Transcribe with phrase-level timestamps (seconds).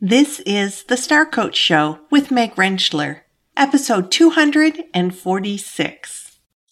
[0.00, 3.22] This is the Star Coach Show with Meg Rentschler,
[3.56, 6.28] episode 246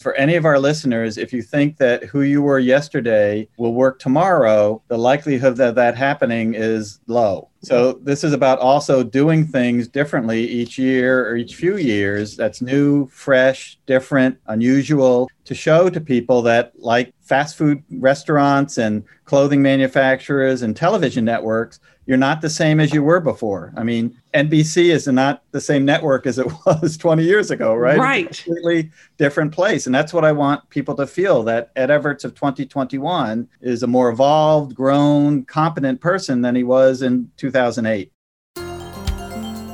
[0.06, 3.98] for any of our listeners, if you think that who you were yesterday will work
[3.98, 7.48] tomorrow, the likelihood of that happening is low.
[7.64, 12.36] So this is about also doing things differently each year or each few years.
[12.36, 19.02] That's new, fresh, different, unusual to show to people that like fast food restaurants and
[19.24, 23.72] clothing manufacturers and television networks, you're not the same as you were before.
[23.76, 27.98] I mean, NBC is not the same network as it was 20 years ago, right?
[27.98, 28.26] Right.
[28.26, 29.86] It's a completely different place.
[29.86, 33.86] And that's what I want people to feel that Ed Evarts of 2021 is a
[33.86, 38.12] more evolved, grown, competent person than he was in 2008.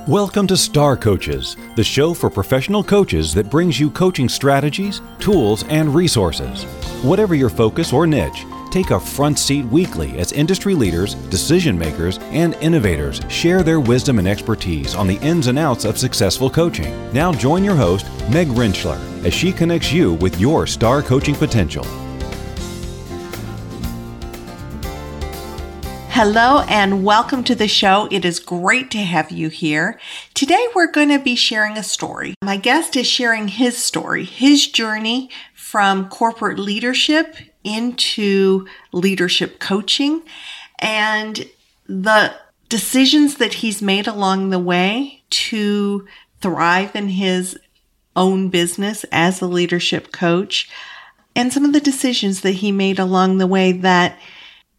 [0.08, 5.64] Welcome to Star Coaches, the show for professional coaches that brings you coaching strategies, tools,
[5.68, 6.64] and resources.
[7.04, 12.18] Whatever your focus or niche, take a front seat weekly as industry leaders, decision makers,
[12.30, 17.12] and innovators share their wisdom and expertise on the ins and outs of successful coaching.
[17.12, 21.84] Now join your host, Meg Rentschler, as she connects you with your star coaching potential.
[26.14, 28.06] Hello and welcome to the show.
[28.10, 29.98] It is great to have you here.
[30.34, 32.34] Today we're going to be sharing a story.
[32.42, 40.22] My guest is sharing his story, his journey from corporate leadership into leadership coaching
[40.78, 41.48] and
[41.86, 42.34] the
[42.68, 46.06] decisions that he's made along the way to
[46.40, 47.58] thrive in his
[48.16, 50.68] own business as a leadership coach
[51.34, 54.18] and some of the decisions that he made along the way that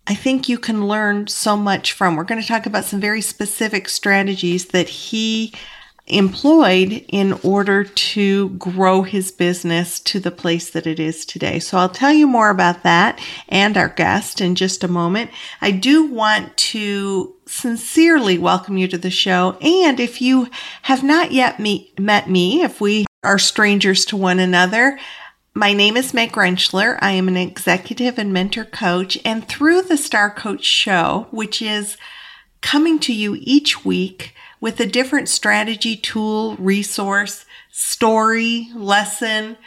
[0.06, 2.16] I think you can learn so much from.
[2.16, 5.54] We're going to talk about some very specific strategies that he
[6.06, 11.60] employed in order to grow his business to the place that it is today.
[11.60, 15.32] So I'll tell you more about that and our guest in just a moment.
[15.62, 19.58] I do want to sincerely welcome you to the show.
[19.62, 20.50] And if you
[20.84, 25.00] have not yet meet, met me, if we are strangers to one another,
[25.54, 26.98] my name is Meg Rentschler.
[27.00, 29.18] I am an executive and mentor coach.
[29.24, 31.96] And through the Star Coach Show, which is
[32.62, 39.58] coming to you each week, with a different strategy, tool, resource, story, lesson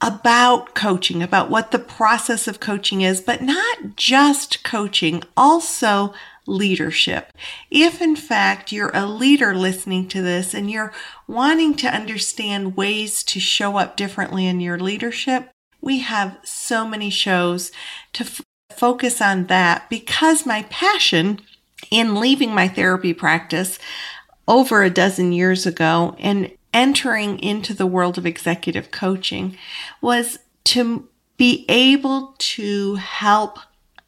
[0.00, 6.14] about coaching, about what the process of coaching is, but not just coaching, also
[6.46, 7.34] leadership.
[7.70, 10.94] If in fact you're a leader listening to this and you're
[11.28, 15.50] wanting to understand ways to show up differently in your leadership,
[15.82, 17.72] we have so many shows
[18.14, 18.40] to f-
[18.74, 21.42] focus on that because my passion
[21.90, 23.78] in leaving my therapy practice
[24.48, 29.56] over a dozen years ago and entering into the world of executive coaching
[30.00, 33.58] was to be able to help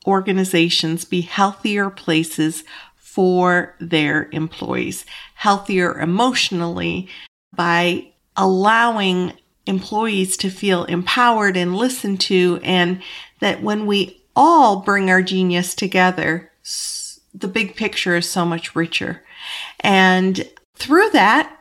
[0.06, 2.64] organizations be healthier places
[2.96, 5.04] for their employees,
[5.34, 7.08] healthier emotionally
[7.54, 9.32] by allowing
[9.66, 13.02] employees to feel empowered and listened to, and
[13.40, 16.50] that when we all bring our genius together,
[17.34, 19.22] the big picture is so much richer.
[19.80, 21.54] And through that,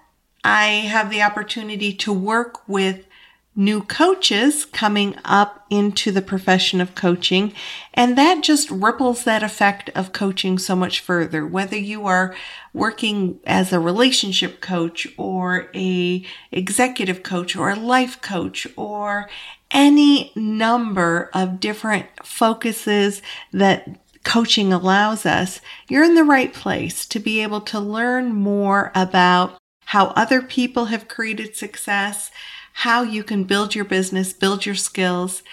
[0.43, 3.05] I have the opportunity to work with
[3.57, 7.51] new coaches coming up into the profession of coaching.
[7.91, 11.45] And that just ripples that effect of coaching so much further.
[11.45, 12.35] Whether you are
[12.71, 19.27] working as a relationship coach or a executive coach or a life coach or
[19.71, 27.17] any number of different focuses that coaching allows us, you're in the right place to
[27.17, 32.29] be able to learn more about how other people have created success,
[32.73, 35.43] how you can build your business, build your skills,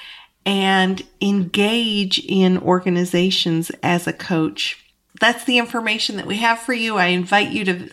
[0.44, 4.84] and engage in organizations as a coach.
[5.20, 6.96] That's the information that we have for you.
[6.96, 7.90] I invite you to,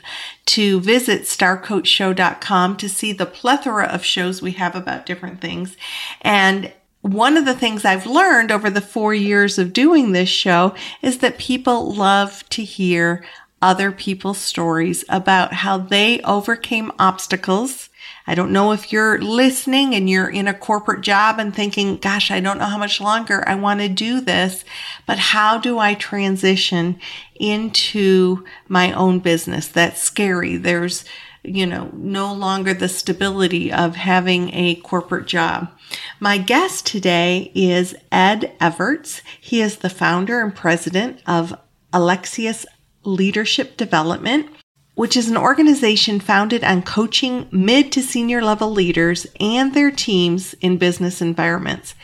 [0.48, 5.78] to visit starcoachshow.com to see the plethora of shows we have about different things.
[6.22, 10.76] And one of the things I've learned over the four years of doing this show
[11.02, 13.24] is that people love to hear
[13.62, 17.90] other people's stories about how they overcame obstacles.
[18.28, 22.32] I don't know if you're listening and you're in a corporate job and thinking, gosh,
[22.32, 24.64] I don't know how much longer I want to do this,
[25.06, 27.00] but how do I transition
[27.36, 29.68] into my own business?
[29.68, 30.58] That's scary.
[30.58, 31.04] There's,
[31.44, 35.72] you know, no longer the stability of having a corporate job.
[36.20, 39.22] My guest today is Ed Evarts.
[39.40, 41.58] He is the founder and president of
[41.92, 42.66] Alexius
[43.04, 44.48] Leadership Development,
[44.94, 50.54] which is an organization founded on coaching mid to senior level leaders and their teams
[50.62, 51.96] in business environments.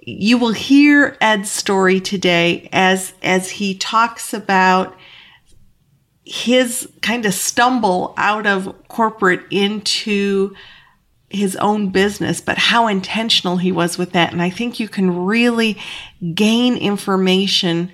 [0.00, 4.96] You will hear Ed's story today as, as he talks about
[6.30, 10.54] his kind of stumble out of corporate into
[11.30, 14.30] his own business, but how intentional he was with that.
[14.30, 15.78] And I think you can really
[16.34, 17.90] gain information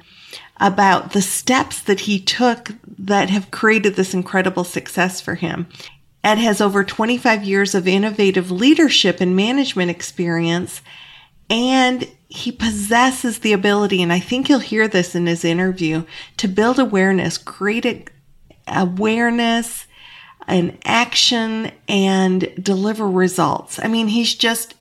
[0.61, 5.69] about the steps that he took that have created this incredible success for him.
[6.25, 10.83] Ed has over 25 years of innovative leadership and management experience,
[11.49, 16.05] and he possesses the ability, and I think you'll hear this in his interview,
[16.39, 18.11] to build awareness, create
[18.67, 19.87] awareness
[20.47, 23.81] and action and deliver results.
[23.83, 24.75] I mean, he's just,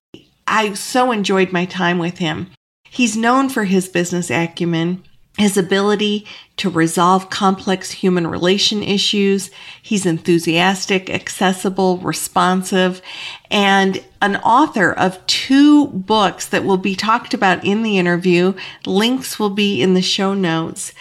[0.48, 2.52] I so enjoyed my time with him.
[2.90, 5.04] He's known for his business acumen
[5.38, 6.28] his ability
[6.58, 9.50] to resolve complex human relation issues.
[9.82, 13.02] He's enthusiastic, accessible, responsive,
[13.50, 18.54] and an author of two books that will be talked about in the interview.
[18.86, 20.94] Links will be in the show notes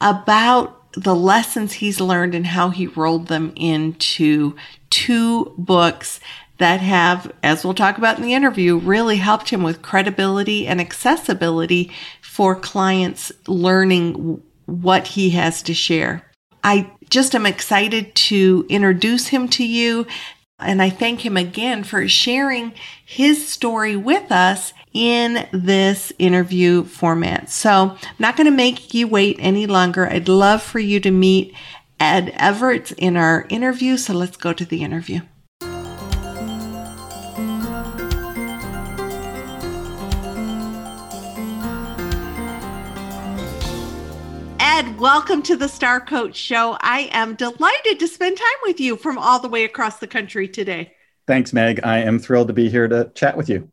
[0.00, 4.56] about the lessons he's learned and how he rolled them into
[4.90, 6.20] two books
[6.58, 10.80] that have, as we'll talk about in the interview, really helped him with credibility and
[10.80, 11.90] accessibility
[12.20, 16.30] for clients learning what he has to share.
[16.62, 20.06] I just am excited to introduce him to you.
[20.58, 27.50] And I thank him again for sharing his story with us in this interview format.
[27.50, 30.08] So I'm not going to make you wait any longer.
[30.08, 31.54] I'd love for you to meet
[31.98, 33.96] Ed Everett in our interview.
[33.96, 35.20] So let's go to the interview.
[44.58, 46.76] Ed, welcome to the Star Coach Show.
[46.80, 50.48] I am delighted to spend time with you from all the way across the country
[50.48, 50.94] today.
[51.26, 51.80] Thanks, Meg.
[51.84, 53.70] I am thrilled to be here to chat with you.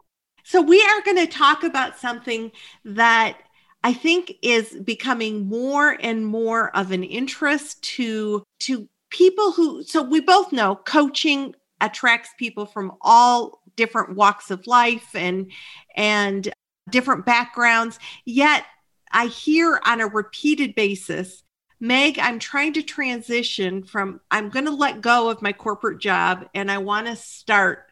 [0.50, 2.54] So, we are going to talk about something
[2.86, 3.38] that
[3.84, 10.04] I think is becoming more and more of an interest to, to people who, so
[10.04, 15.52] we both know coaching attracts people from all different walks of life and,
[15.98, 16.54] and
[16.90, 18.00] different backgrounds.
[18.24, 18.64] Yet
[19.12, 21.44] I hear on a repeated basis,
[21.82, 26.46] Meg, I'm trying to transition from, I'm going to let go of my corporate job
[26.56, 27.87] and I want to start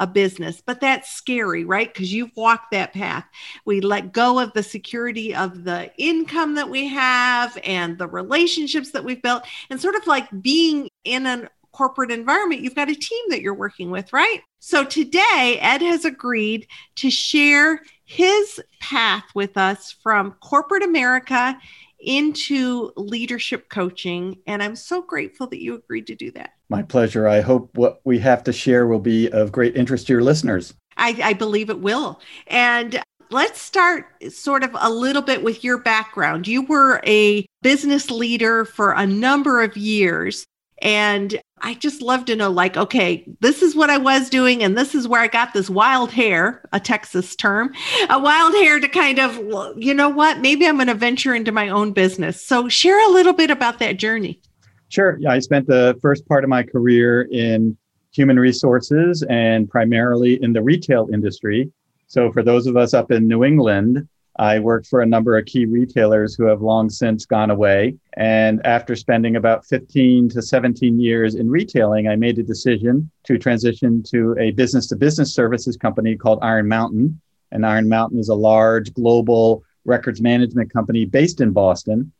[0.00, 0.60] a business.
[0.64, 1.92] But that's scary, right?
[1.92, 3.24] Because you've walked that path.
[3.64, 8.90] We let go of the security of the income that we have and the relationships
[8.90, 12.94] that we've built, and sort of like being in a corporate environment, you've got a
[12.94, 14.40] team that you're working with, right?
[14.58, 16.66] So today, Ed has agreed
[16.96, 21.56] to share his path with us from corporate America
[22.00, 24.38] into leadership coaching.
[24.46, 26.54] And I'm so grateful that you agreed to do that.
[26.68, 27.28] My pleasure.
[27.28, 30.74] I hope what we have to share will be of great interest to your listeners.
[30.96, 32.20] I, I believe it will.
[32.46, 36.48] And let's start sort of a little bit with your background.
[36.48, 40.44] You were a business leader for a number of years.
[40.82, 44.76] And I just love to know, like, okay, this is what I was doing, and
[44.76, 47.72] this is where I got this wild hair, a Texas term,
[48.08, 49.36] a wild hair to kind of,
[49.76, 52.44] you know what, maybe I'm going to venture into my own business.
[52.44, 54.40] So, share a little bit about that journey.
[54.88, 55.18] Sure.
[55.20, 57.76] Yeah, I spent the first part of my career in
[58.12, 61.70] human resources and primarily in the retail industry.
[62.06, 65.44] So, for those of us up in New England, I worked for a number of
[65.44, 67.96] key retailers who have long since gone away.
[68.16, 73.38] And after spending about 15 to 17 years in retailing, I made a decision to
[73.38, 77.20] transition to a business to business services company called Iron Mountain.
[77.52, 82.12] And Iron Mountain is a large global records management company based in Boston.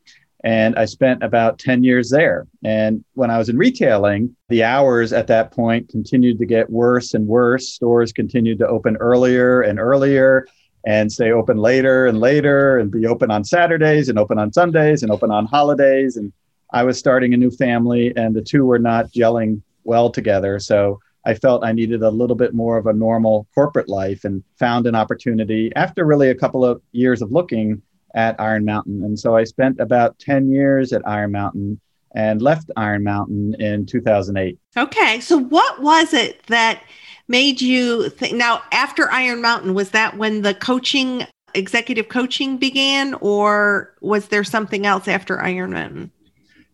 [0.43, 2.47] And I spent about 10 years there.
[2.65, 7.13] And when I was in retailing, the hours at that point continued to get worse
[7.13, 7.69] and worse.
[7.69, 10.47] Stores continued to open earlier and earlier
[10.87, 15.03] and stay open later and later and be open on Saturdays and open on Sundays
[15.03, 16.17] and open on holidays.
[16.17, 16.33] And
[16.73, 20.59] I was starting a new family and the two were not gelling well together.
[20.59, 24.43] So I felt I needed a little bit more of a normal corporate life and
[24.59, 27.83] found an opportunity after really a couple of years of looking
[28.15, 29.05] at Iron Mountain.
[29.05, 31.81] And so I spent about 10 years at Iron Mountain
[32.15, 34.59] and left Iron Mountain in 2008.
[34.77, 35.21] Okay.
[35.21, 36.83] So what was it that
[37.31, 43.15] made you think now after Iron Mountain was that when the coaching executive coaching began
[43.21, 46.11] or was there something else after Iron Mountain?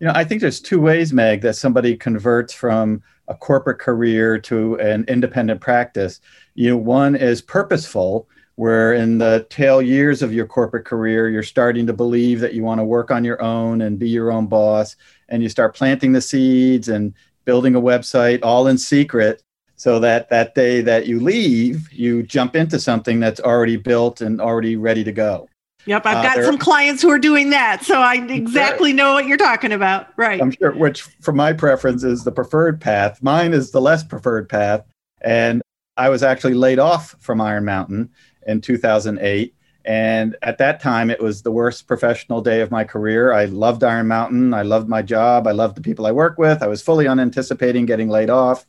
[0.00, 4.38] You know, I think there's two ways, Meg, that somebody converts from a corporate career
[4.38, 6.20] to an independent practice.
[6.54, 11.42] You know, one is purposeful, where in the tail years of your corporate career, you're
[11.42, 14.46] starting to believe that you want to work on your own and be your own
[14.46, 14.96] boss,
[15.28, 17.12] and you start planting the seeds and
[17.44, 19.42] building a website all in secret
[19.76, 24.40] so that that day that you leave, you jump into something that's already built and
[24.40, 25.48] already ready to go.
[25.84, 29.26] Yep, I've uh, got some clients who are doing that, so I exactly know what
[29.26, 30.08] you're talking about.
[30.16, 30.40] Right.
[30.40, 33.22] I'm sure, which for my preference is the preferred path.
[33.22, 34.84] Mine is the less preferred path,
[35.20, 35.62] and
[35.96, 38.10] I was actually laid off from Iron Mountain
[38.46, 39.54] in 2008.
[39.84, 43.32] And at that time, it was the worst professional day of my career.
[43.32, 44.52] I loved Iron Mountain.
[44.52, 45.46] I loved my job.
[45.46, 46.60] I loved the people I work with.
[46.60, 48.66] I was fully unanticipating getting laid off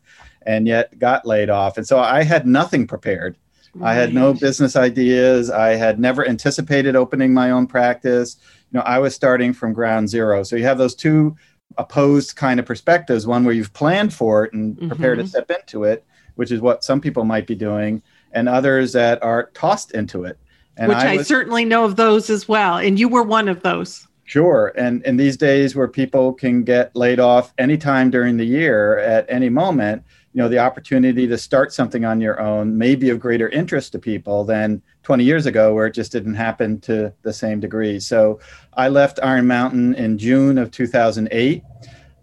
[0.48, 1.78] and yet got laid off.
[1.78, 3.38] And so I had nothing prepared.
[3.76, 3.92] Right.
[3.92, 5.52] I had no business ideas.
[5.52, 8.38] I had never anticipated opening my own practice.
[8.72, 10.44] You know, I was starting from ground zero.
[10.44, 11.36] So you have those two
[11.78, 15.26] opposed kind of perspectives one where you've planned for it and prepared mm-hmm.
[15.26, 18.02] to step into it, which is what some people might be doing,
[18.32, 20.40] and others that are tossed into it.
[20.78, 22.78] And Which I, I was, certainly know of those as well.
[22.78, 24.08] And you were one of those.
[24.24, 24.74] Sure.
[24.78, 29.26] And in these days where people can get laid off anytime during the year at
[29.30, 30.04] any moment,
[30.38, 33.92] you know, the opportunity to start something on your own may be of greater interest
[33.92, 38.00] to people than 20 years ago where it just didn't happen to the same degree.
[38.00, 38.40] So
[38.76, 41.64] I left Iron Mountain in June of 2008.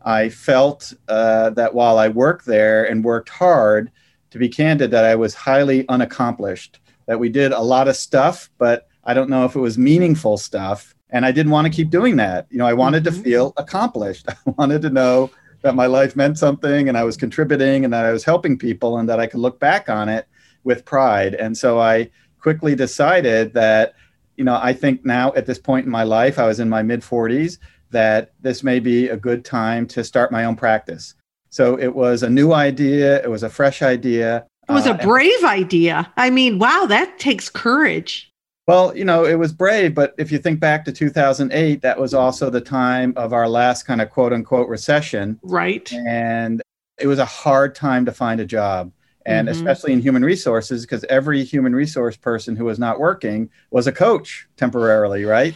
[0.04, 3.90] I felt uh, that while I worked there and worked hard,
[4.30, 8.48] to be candid, that I was highly unaccomplished that we did a lot of stuff,
[8.58, 10.94] but I don't know if it was meaningful stuff.
[11.10, 12.46] And I didn't want to keep doing that.
[12.48, 13.16] You know, I wanted mm-hmm.
[13.16, 14.26] to feel accomplished.
[14.28, 15.32] I wanted to know
[15.64, 18.98] that my life meant something and I was contributing and that I was helping people
[18.98, 20.28] and that I could look back on it
[20.62, 21.34] with pride.
[21.34, 23.94] And so I quickly decided that,
[24.36, 26.82] you know, I think now at this point in my life, I was in my
[26.82, 27.56] mid 40s,
[27.90, 31.14] that this may be a good time to start my own practice.
[31.48, 34.44] So it was a new idea, it was a fresh idea.
[34.68, 36.12] It was a uh, brave idea.
[36.18, 38.30] I mean, wow, that takes courage.
[38.66, 42.14] Well, you know, it was brave, but if you think back to 2008, that was
[42.14, 45.38] also the time of our last kind of quote unquote recession.
[45.42, 45.92] Right.
[45.92, 46.62] And
[46.98, 48.92] it was a hard time to find a job.
[49.26, 49.56] And mm-hmm.
[49.56, 53.92] especially in human resources, because every human resource person who was not working was a
[53.92, 55.54] coach temporarily, right?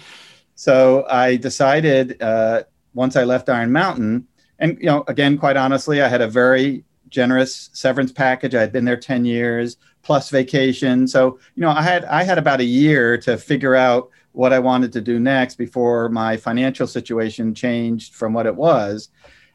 [0.55, 4.27] So I decided uh, once I left Iron Mountain,
[4.59, 8.55] and you know, again, quite honestly, I had a very generous severance package.
[8.55, 11.07] I had been there 10 years plus vacation.
[11.07, 14.59] So, you know, I had I had about a year to figure out what I
[14.59, 19.09] wanted to do next before my financial situation changed from what it was.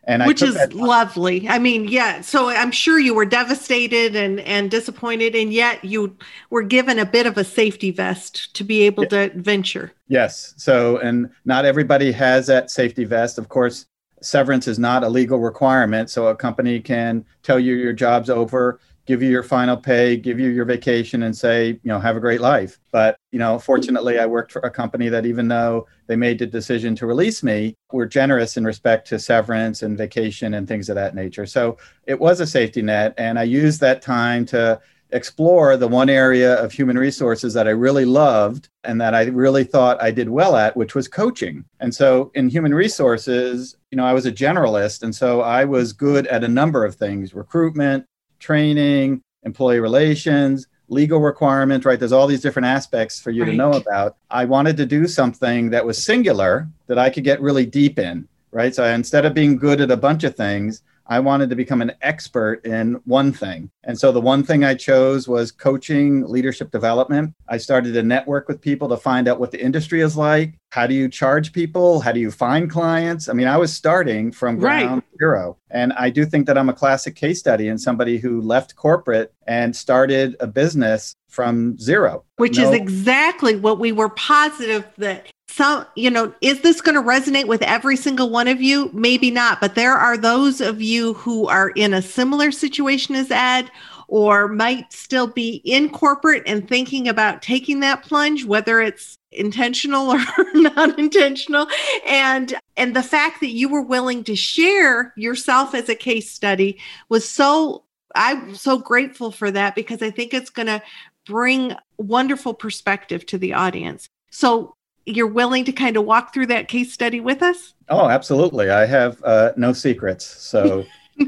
[0.05, 1.47] And which is lovely.
[1.47, 2.19] I mean, yeah.
[2.19, 6.17] So I'm sure you were devastated and and disappointed, and yet you
[6.49, 9.29] were given a bit of a safety vest to be able yeah.
[9.29, 9.93] to venture.
[10.09, 10.55] Yes.
[10.57, 13.37] So, and not everybody has that safety vest.
[13.37, 13.85] Of course,
[14.25, 16.09] severance is not a legal requirement.
[16.09, 20.39] So a company can tell you your job's over, give you your final pay, give
[20.39, 22.79] you your vacation, and say, you know, have a great life.
[22.91, 26.45] But, you know, fortunately, I worked for a company that even though they made the
[26.45, 30.95] decision to release me, were generous in respect to severance and vacation and things of
[30.95, 31.45] that nature.
[31.45, 31.77] So
[32.07, 33.13] it was a safety net.
[33.17, 34.79] And I used that time to
[35.13, 39.63] explore the one area of human resources that I really loved and that I really
[39.63, 41.63] thought I did well at, which was coaching.
[41.79, 45.03] And so in human resources, you know, I was a generalist.
[45.03, 48.05] And so I was good at a number of things recruitment,
[48.39, 51.99] training, employee relations, legal requirements, right?
[51.99, 53.51] There's all these different aspects for you right.
[53.51, 54.17] to know about.
[54.31, 58.27] I wanted to do something that was singular that I could get really deep in,
[58.51, 58.73] right?
[58.73, 61.93] So instead of being good at a bunch of things, I wanted to become an
[62.01, 63.69] expert in one thing.
[63.83, 67.33] And so the one thing I chose was coaching leadership development.
[67.49, 70.57] I started to network with people to find out what the industry is like.
[70.71, 71.99] How do you charge people?
[71.99, 73.27] How do you find clients?
[73.27, 75.19] I mean, I was starting from ground right.
[75.19, 75.57] zero.
[75.69, 79.33] And I do think that I'm a classic case study in somebody who left corporate
[79.45, 82.23] and started a business from zero.
[82.37, 86.95] Which no- is exactly what we were positive that some, you know, is this going
[86.95, 88.89] to resonate with every single one of you?
[88.91, 93.29] Maybe not, but there are those of you who are in a similar situation as
[93.29, 93.69] Ed
[94.07, 100.11] or might still be in corporate and thinking about taking that plunge whether it's intentional
[100.11, 100.21] or
[100.53, 101.67] not intentional
[102.05, 106.77] and and the fact that you were willing to share yourself as a case study
[107.09, 107.83] was so
[108.15, 110.81] I'm so grateful for that because I think it's going to
[111.25, 114.07] bring wonderful perspective to the audience.
[114.29, 117.73] So you're willing to kind of walk through that case study with us?
[117.89, 118.69] Oh, absolutely.
[118.69, 120.25] I have uh, no secrets.
[120.25, 120.85] So.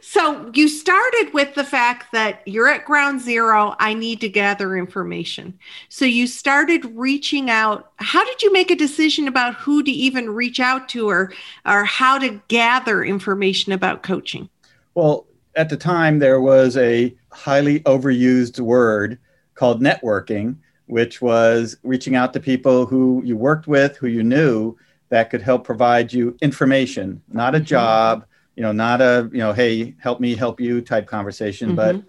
[0.00, 3.76] so you started with the fact that you're at ground zero.
[3.78, 5.58] I need to gather information.
[5.88, 7.92] So you started reaching out.
[7.96, 11.32] How did you make a decision about who to even reach out to or,
[11.64, 14.48] or how to gather information about coaching?
[14.94, 19.18] Well, at the time, there was a highly overused word
[19.54, 20.56] called networking
[20.90, 24.76] which was reaching out to people who you worked with, who you knew
[25.08, 27.64] that could help provide you information, not a mm-hmm.
[27.64, 28.24] job,
[28.56, 31.98] you know, not a, you know, hey, help me help you type conversation, mm-hmm.
[31.98, 32.02] but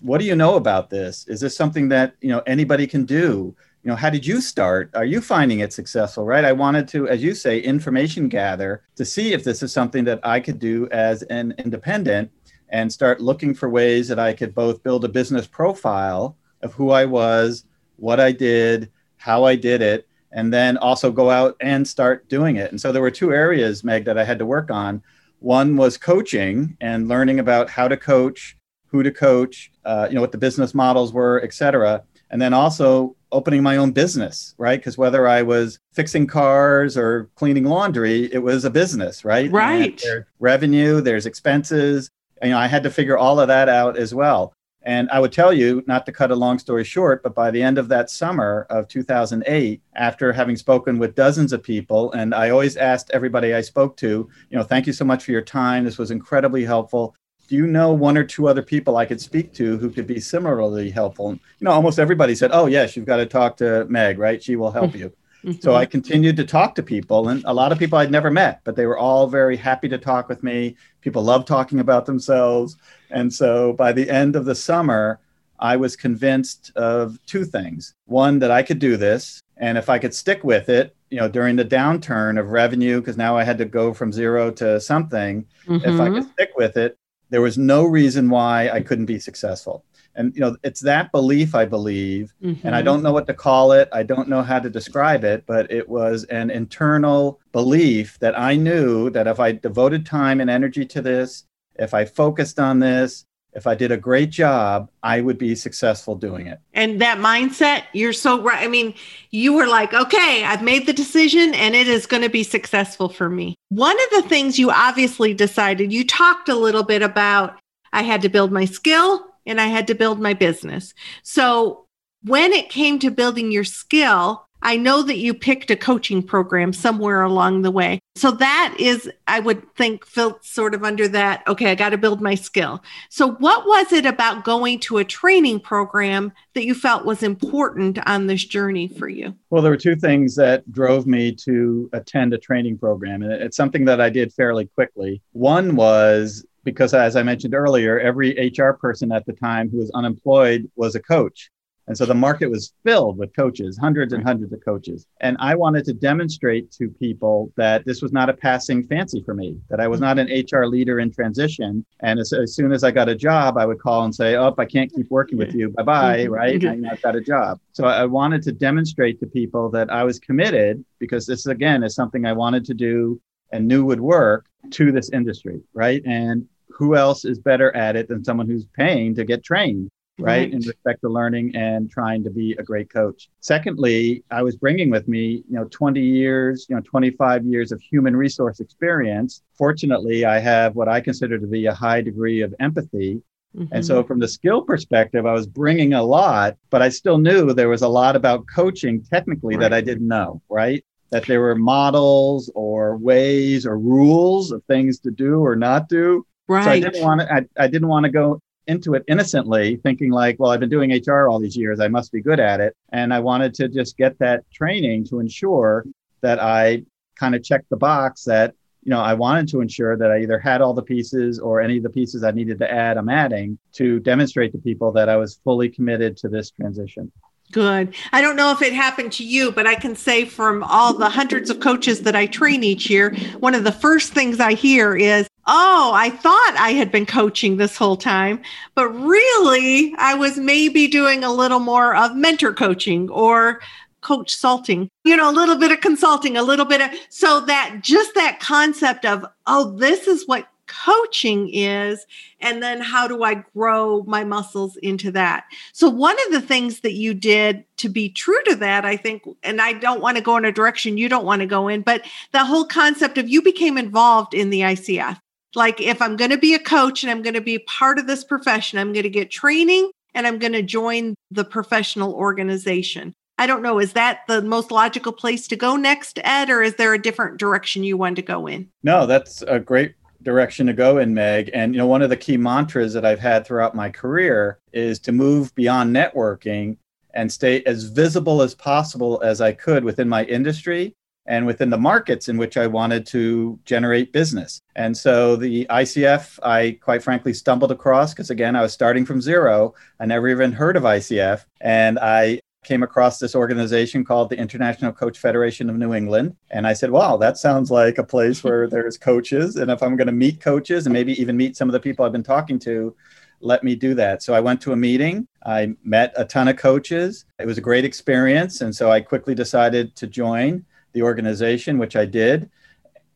[0.00, 1.26] what do you know about this?
[1.28, 3.54] Is this something that, you know, anybody can do?
[3.82, 4.90] you know, how did you start?
[4.94, 6.44] Are you finding it successful, right?
[6.44, 10.20] I wanted to, as you say, information gather to see if this is something that
[10.24, 12.30] I could do as an independent
[12.70, 16.90] and start looking for ways that I could both build a business profile of who
[16.90, 17.64] I was,
[17.98, 22.56] what I did, how I did it, and then also go out and start doing
[22.56, 22.70] it.
[22.70, 25.02] And so there were two areas, Meg, that I had to work on.
[25.40, 30.20] One was coaching and learning about how to coach, who to coach, uh, you know,
[30.20, 32.02] what the business models were, et cetera.
[32.30, 34.78] And then also opening my own business, right?
[34.78, 39.50] Because whether I was fixing cars or cleaning laundry, it was a business, right?
[39.50, 39.98] Right.
[40.02, 42.10] There's revenue, there's expenses.
[42.42, 44.52] You know, I had to figure all of that out as well.
[44.88, 47.62] And I would tell you, not to cut a long story short, but by the
[47.62, 52.48] end of that summer of 2008, after having spoken with dozens of people, and I
[52.48, 55.84] always asked everybody I spoke to, you know, thank you so much for your time.
[55.84, 57.14] This was incredibly helpful.
[57.48, 60.20] Do you know one or two other people I could speak to who could be
[60.20, 61.28] similarly helpful?
[61.28, 64.42] And, you know, almost everybody said, oh, yes, you've got to talk to Meg, right?
[64.42, 65.12] She will help you.
[65.44, 65.60] Mm-hmm.
[65.60, 68.62] So I continued to talk to people, and a lot of people I'd never met,
[68.64, 70.76] but they were all very happy to talk with me.
[71.02, 72.78] People love talking about themselves.
[73.10, 75.20] And so by the end of the summer,
[75.58, 77.94] I was convinced of two things.
[78.06, 79.40] One, that I could do this.
[79.56, 83.16] And if I could stick with it, you know, during the downturn of revenue, because
[83.16, 85.88] now I had to go from zero to something, mm-hmm.
[85.88, 86.32] if I could mm-hmm.
[86.32, 86.96] stick with it,
[87.30, 89.84] there was no reason why I couldn't be successful
[90.18, 92.66] and you know it's that belief i believe mm-hmm.
[92.66, 92.86] and i mm-hmm.
[92.86, 95.88] don't know what to call it i don't know how to describe it but it
[95.88, 101.00] was an internal belief that i knew that if i devoted time and energy to
[101.00, 101.44] this
[101.78, 106.14] if i focused on this if i did a great job i would be successful
[106.14, 106.60] doing it.
[106.74, 108.62] And that mindset you're so right.
[108.62, 108.94] I mean
[109.30, 113.08] you were like okay i've made the decision and it is going to be successful
[113.08, 113.54] for me.
[113.70, 117.58] One of the things you obviously decided you talked a little bit about
[117.92, 120.94] I had to build my skill and I had to build my business.
[121.22, 121.86] So
[122.22, 126.72] when it came to building your skill, I know that you picked a coaching program
[126.72, 128.00] somewhere along the way.
[128.16, 131.98] So that is, I would think, felt sort of under that, okay, I got to
[131.98, 132.82] build my skill.
[133.10, 137.98] So, what was it about going to a training program that you felt was important
[138.06, 139.34] on this journey for you?
[139.50, 143.22] Well, there were two things that drove me to attend a training program.
[143.22, 145.22] And it's something that I did fairly quickly.
[145.32, 149.90] One was because as I mentioned earlier, every HR person at the time who was
[149.94, 151.50] unemployed was a coach.
[151.88, 155.06] And so the market was filled with coaches, hundreds and hundreds of coaches.
[155.22, 159.34] And I wanted to demonstrate to people that this was not a passing fancy for
[159.34, 161.84] me, that I was not an HR leader in transition.
[162.00, 164.54] And as, as soon as I got a job, I would call and say, Oh,
[164.58, 165.70] I can't keep working with you.
[165.70, 166.26] Bye bye.
[166.26, 166.62] Right.
[166.64, 167.58] I, I've got a job.
[167.72, 171.94] So I wanted to demonstrate to people that I was committed because this, again, is
[171.94, 173.18] something I wanted to do
[173.50, 175.62] and knew would work to this industry.
[175.72, 176.02] Right.
[176.04, 179.90] And who else is better at it than someone who's paying to get trained?
[180.18, 183.28] Right, right, in respect to learning and trying to be a great coach.
[183.40, 187.80] Secondly, I was bringing with me, you know, 20 years, you know, 25 years of
[187.80, 189.42] human resource experience.
[189.56, 193.22] Fortunately, I have what I consider to be a high degree of empathy.
[193.56, 193.72] Mm-hmm.
[193.72, 197.54] And so, from the skill perspective, I was bringing a lot, but I still knew
[197.54, 199.62] there was a lot about coaching technically right.
[199.62, 200.84] that I didn't know, right?
[201.10, 206.26] That there were models or ways or rules of things to do or not do
[206.48, 206.64] Right.
[206.64, 207.32] So I didn't want to.
[207.32, 210.92] I, I didn't want to go into it innocently, thinking like, well, I've been doing
[210.92, 213.96] HR all these years, I must be good at it, and I wanted to just
[213.96, 215.84] get that training to ensure
[216.20, 216.84] that I
[217.18, 218.54] kind of checked the box that
[218.84, 221.78] you know I wanted to ensure that I either had all the pieces or any
[221.78, 225.16] of the pieces I needed to add, I'm adding to demonstrate to people that I
[225.16, 227.10] was fully committed to this transition.
[227.50, 227.94] Good.
[228.12, 231.08] I don't know if it happened to you, but I can say from all the
[231.08, 234.94] hundreds of coaches that I train each year, one of the first things I hear
[234.94, 238.42] is, Oh, I thought I had been coaching this whole time,
[238.74, 243.62] but really I was maybe doing a little more of mentor coaching or
[244.02, 247.78] coach salting, you know, a little bit of consulting, a little bit of so that
[247.80, 252.04] just that concept of, oh, this is what coaching is
[252.42, 255.44] and then how do i grow my muscles into that?
[255.72, 259.22] So one of the things that you did to be true to that i think
[259.42, 261.80] and i don't want to go in a direction you don't want to go in
[261.80, 265.18] but the whole concept of you became involved in the icf
[265.54, 268.06] like if i'm going to be a coach and i'm going to be part of
[268.06, 273.14] this profession i'm going to get training and i'm going to join the professional organization
[273.40, 273.78] I don't know.
[273.78, 277.38] Is that the most logical place to go next, Ed, or is there a different
[277.38, 278.68] direction you want to go in?
[278.82, 282.16] No, that's a great direction to go in meg and you know one of the
[282.16, 286.76] key mantras that i've had throughout my career is to move beyond networking
[287.14, 290.94] and stay as visible as possible as i could within my industry
[291.28, 296.38] and within the markets in which i wanted to generate business and so the icf
[296.42, 300.50] i quite frankly stumbled across because again i was starting from zero i never even
[300.50, 305.76] heard of icf and i came across this organization called the International Coach Federation of
[305.76, 306.36] New England.
[306.50, 309.56] And I said, wow, that sounds like a place where there's coaches.
[309.56, 312.04] And if I'm going to meet coaches and maybe even meet some of the people
[312.04, 312.94] I've been talking to,
[313.40, 314.22] let me do that.
[314.22, 315.26] So I went to a meeting.
[315.46, 317.24] I met a ton of coaches.
[317.38, 318.60] It was a great experience.
[318.60, 320.64] And so I quickly decided to join
[320.98, 322.50] the organization, which I did.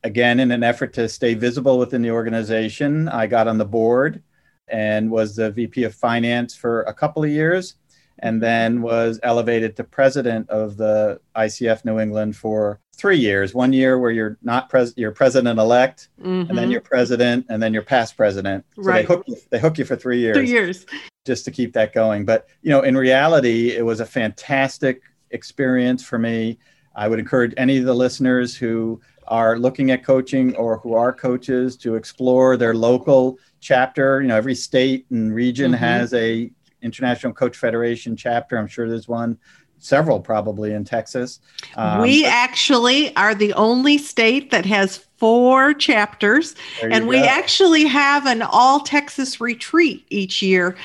[0.05, 4.23] Again, in an effort to stay visible within the organization, I got on the board
[4.69, 7.75] and was the VP of finance for a couple of years
[8.21, 13.53] and then was elevated to president of the ICF New England for three years.
[13.53, 16.29] One year where you're not pres, you're president elect, mm-hmm.
[16.29, 16.71] and then mm-hmm.
[16.71, 18.65] you're president, and then you're past president.
[18.77, 19.01] So right.
[19.01, 20.37] they hook you, they hook you for three years.
[20.37, 20.87] Three years.
[21.25, 22.25] Just to keep that going.
[22.25, 26.59] But you know, in reality, it was a fantastic experience for me.
[26.95, 31.13] I would encourage any of the listeners who are looking at coaching or who are
[31.13, 34.21] coaches to explore their local chapter.
[34.21, 35.83] You know, every state and region mm-hmm.
[35.83, 36.51] has a
[36.83, 38.59] International Coach Federation chapter.
[38.59, 39.39] I'm sure there's one,
[39.79, 41.41] several probably in Texas.
[41.77, 48.27] Um, we actually are the only state that has four chapters, and we actually have
[48.27, 50.77] an all Texas retreat each year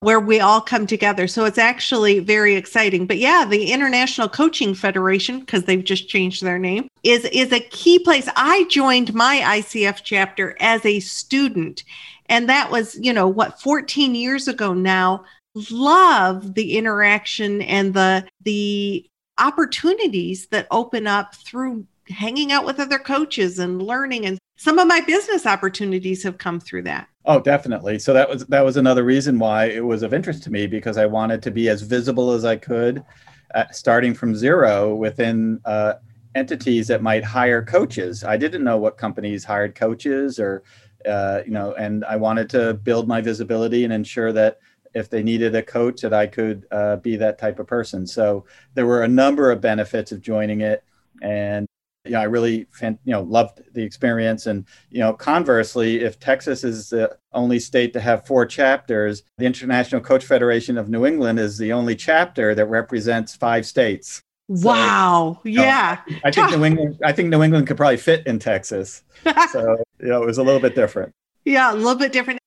[0.00, 1.26] where we all come together.
[1.26, 3.06] So it's actually very exciting.
[3.06, 7.60] But yeah, the International Coaching Federation, because they've just changed their name, is is a
[7.60, 8.28] key place.
[8.36, 11.84] I joined my ICF chapter as a student
[12.28, 15.24] and that was, you know, what 14 years ago now.
[15.70, 19.04] Love the interaction and the the
[19.38, 24.88] opportunities that open up through hanging out with other coaches and learning and some of
[24.88, 27.08] my business opportunities have come through that.
[27.24, 27.98] Oh, definitely.
[28.00, 30.96] So that was that was another reason why it was of interest to me because
[30.96, 33.04] I wanted to be as visible as I could,
[33.54, 35.94] uh, starting from zero within uh,
[36.34, 38.24] entities that might hire coaches.
[38.24, 40.64] I didn't know what companies hired coaches or
[41.06, 44.58] uh, you know, and I wanted to build my visibility and ensure that
[44.94, 48.06] if they needed a coach, that I could uh, be that type of person.
[48.06, 48.44] So
[48.74, 50.82] there were a number of benefits of joining it,
[51.22, 51.68] and
[52.12, 54.46] know, I really, you know, loved the experience.
[54.46, 59.46] And you know, conversely, if Texas is the only state to have four chapters, the
[59.46, 64.22] International Coach Federation of New England is the only chapter that represents five states.
[64.48, 65.40] Wow.
[65.42, 66.00] So, yeah.
[66.08, 69.02] Know, I think New England I think New England could probably fit in Texas.
[69.52, 71.12] so, you know, it was a little bit different.
[71.44, 72.38] Yeah, a little bit different.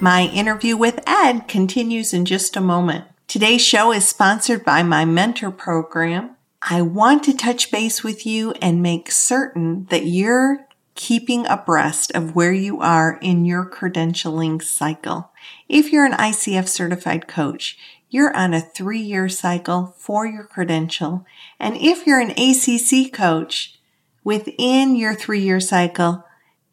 [0.00, 3.06] My interview with Ed continues in just a moment.
[3.26, 6.36] Today's show is sponsored by my mentor program.
[6.62, 12.34] I want to touch base with you and make certain that you're keeping abreast of
[12.34, 15.30] where you are in your credentialing cycle.
[15.68, 17.78] If you're an ICF certified coach,
[18.10, 21.24] you're on a three year cycle for your credential.
[21.60, 23.78] And if you're an ACC coach
[24.24, 26.24] within your three year cycle,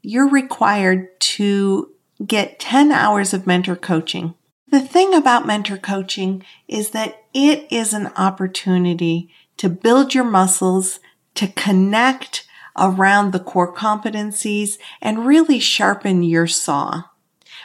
[0.01, 1.91] you're required to
[2.25, 4.33] get 10 hours of mentor coaching.
[4.69, 10.99] The thing about mentor coaching is that it is an opportunity to build your muscles,
[11.35, 17.03] to connect around the core competencies and really sharpen your saw.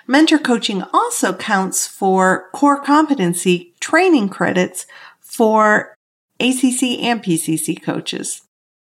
[0.07, 4.87] Mentor coaching also counts for core competency training credits
[5.20, 5.94] for
[6.40, 8.42] ACC and PCC coaches.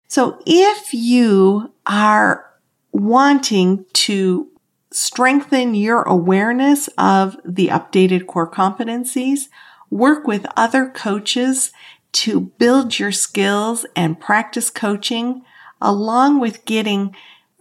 [0.08, 2.52] So if you are
[2.91, 4.48] wanting to
[4.91, 9.50] strengthen your awareness of the updated core competencies,
[9.89, 11.72] work with other coaches
[12.15, 15.41] to build your skills and practice coaching,
[15.82, 17.13] along with getting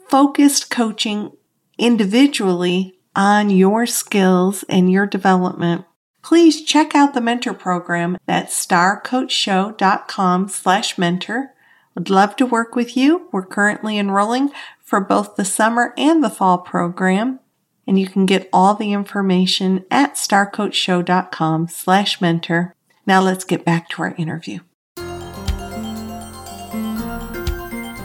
[0.08, 1.32] focused coaching
[1.76, 5.84] individually on your skills and your development,
[6.22, 11.50] please check out the mentor program at starcoachshow.com slash mentor.
[11.94, 13.28] Would love to work with you.
[13.32, 17.40] We're currently enrolling for both the summer and the fall program.
[17.86, 22.74] And you can get all the information at starcoachshow.com slash mentor.
[23.06, 24.60] Now let's get back to our interview.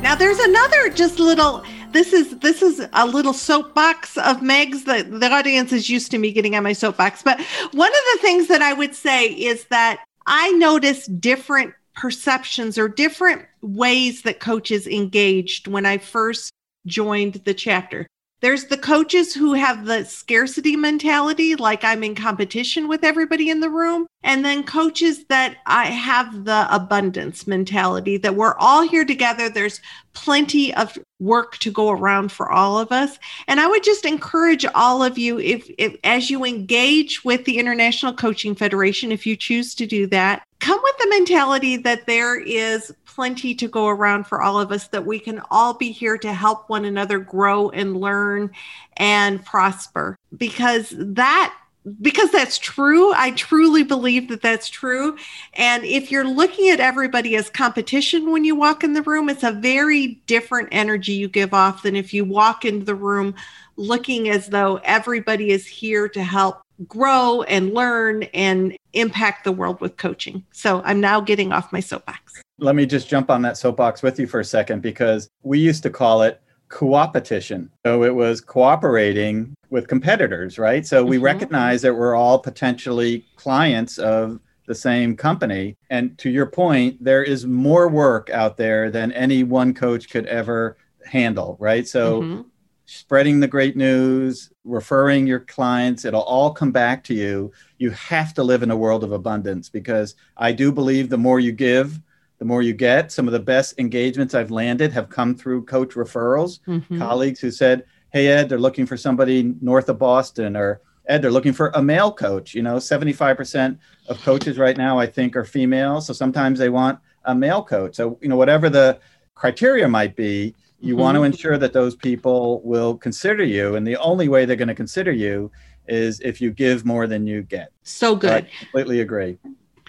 [0.01, 4.83] Now there's another just little this is this is a little soapbox of Meg's.
[4.83, 7.23] The, the audience is used to me getting on my soapbox.
[7.23, 7.39] But
[7.71, 12.87] one of the things that I would say is that I notice different perceptions or
[12.87, 16.51] different ways that coaches engaged when I first
[16.85, 18.07] joined the chapter.
[18.41, 23.59] There's the coaches who have the scarcity mentality, like I'm in competition with everybody in
[23.59, 24.07] the room.
[24.23, 29.49] And then coaches that I have the abundance mentality that we're all here together.
[29.49, 29.81] There's
[30.13, 33.19] plenty of work to go around for all of us.
[33.47, 37.57] And I would just encourage all of you, if, if as you engage with the
[37.57, 42.39] International Coaching Federation, if you choose to do that, come with the mentality that there
[42.39, 46.17] is plenty to go around for all of us, that we can all be here
[46.17, 48.49] to help one another grow and learn
[48.97, 50.15] and prosper.
[50.37, 51.53] Because that
[52.01, 53.13] because that's true.
[53.13, 55.17] I truly believe that that's true.
[55.53, 59.43] And if you're looking at everybody as competition when you walk in the room, it's
[59.43, 63.35] a very different energy you give off than if you walk into the room
[63.75, 69.79] looking as though everybody is here to help grow and learn and impact the world
[69.81, 70.43] with coaching.
[70.51, 72.41] So I'm now getting off my soapbox.
[72.57, 75.83] Let me just jump on that soapbox with you for a second because we used
[75.83, 77.69] to call it coopetition.
[77.85, 80.85] So it was cooperating with competitors, right?
[80.85, 81.25] So we mm-hmm.
[81.25, 85.77] recognize that we're all potentially clients of the same company.
[85.89, 90.27] And to your point, there is more work out there than any one coach could
[90.27, 91.87] ever handle, right?
[91.87, 92.41] So mm-hmm.
[92.85, 97.51] spreading the great news, referring your clients, it'll all come back to you.
[97.77, 101.39] You have to live in a world of abundance because I do believe the more
[101.39, 101.99] you give,
[102.37, 103.11] the more you get.
[103.11, 106.99] Some of the best engagements I've landed have come through coach referrals, mm-hmm.
[106.99, 111.31] colleagues who said, Hey, Ed, they're looking for somebody north of Boston, or Ed, they're
[111.31, 112.53] looking for a male coach.
[112.53, 116.01] You know, 75% of coaches right now, I think, are female.
[116.01, 117.95] So sometimes they want a male coach.
[117.95, 118.99] So, you know, whatever the
[119.35, 121.01] criteria might be, you mm-hmm.
[121.01, 123.75] want to ensure that those people will consider you.
[123.75, 125.51] And the only way they're going to consider you
[125.87, 127.71] is if you give more than you get.
[127.83, 128.29] So good.
[128.29, 129.37] So I completely agree.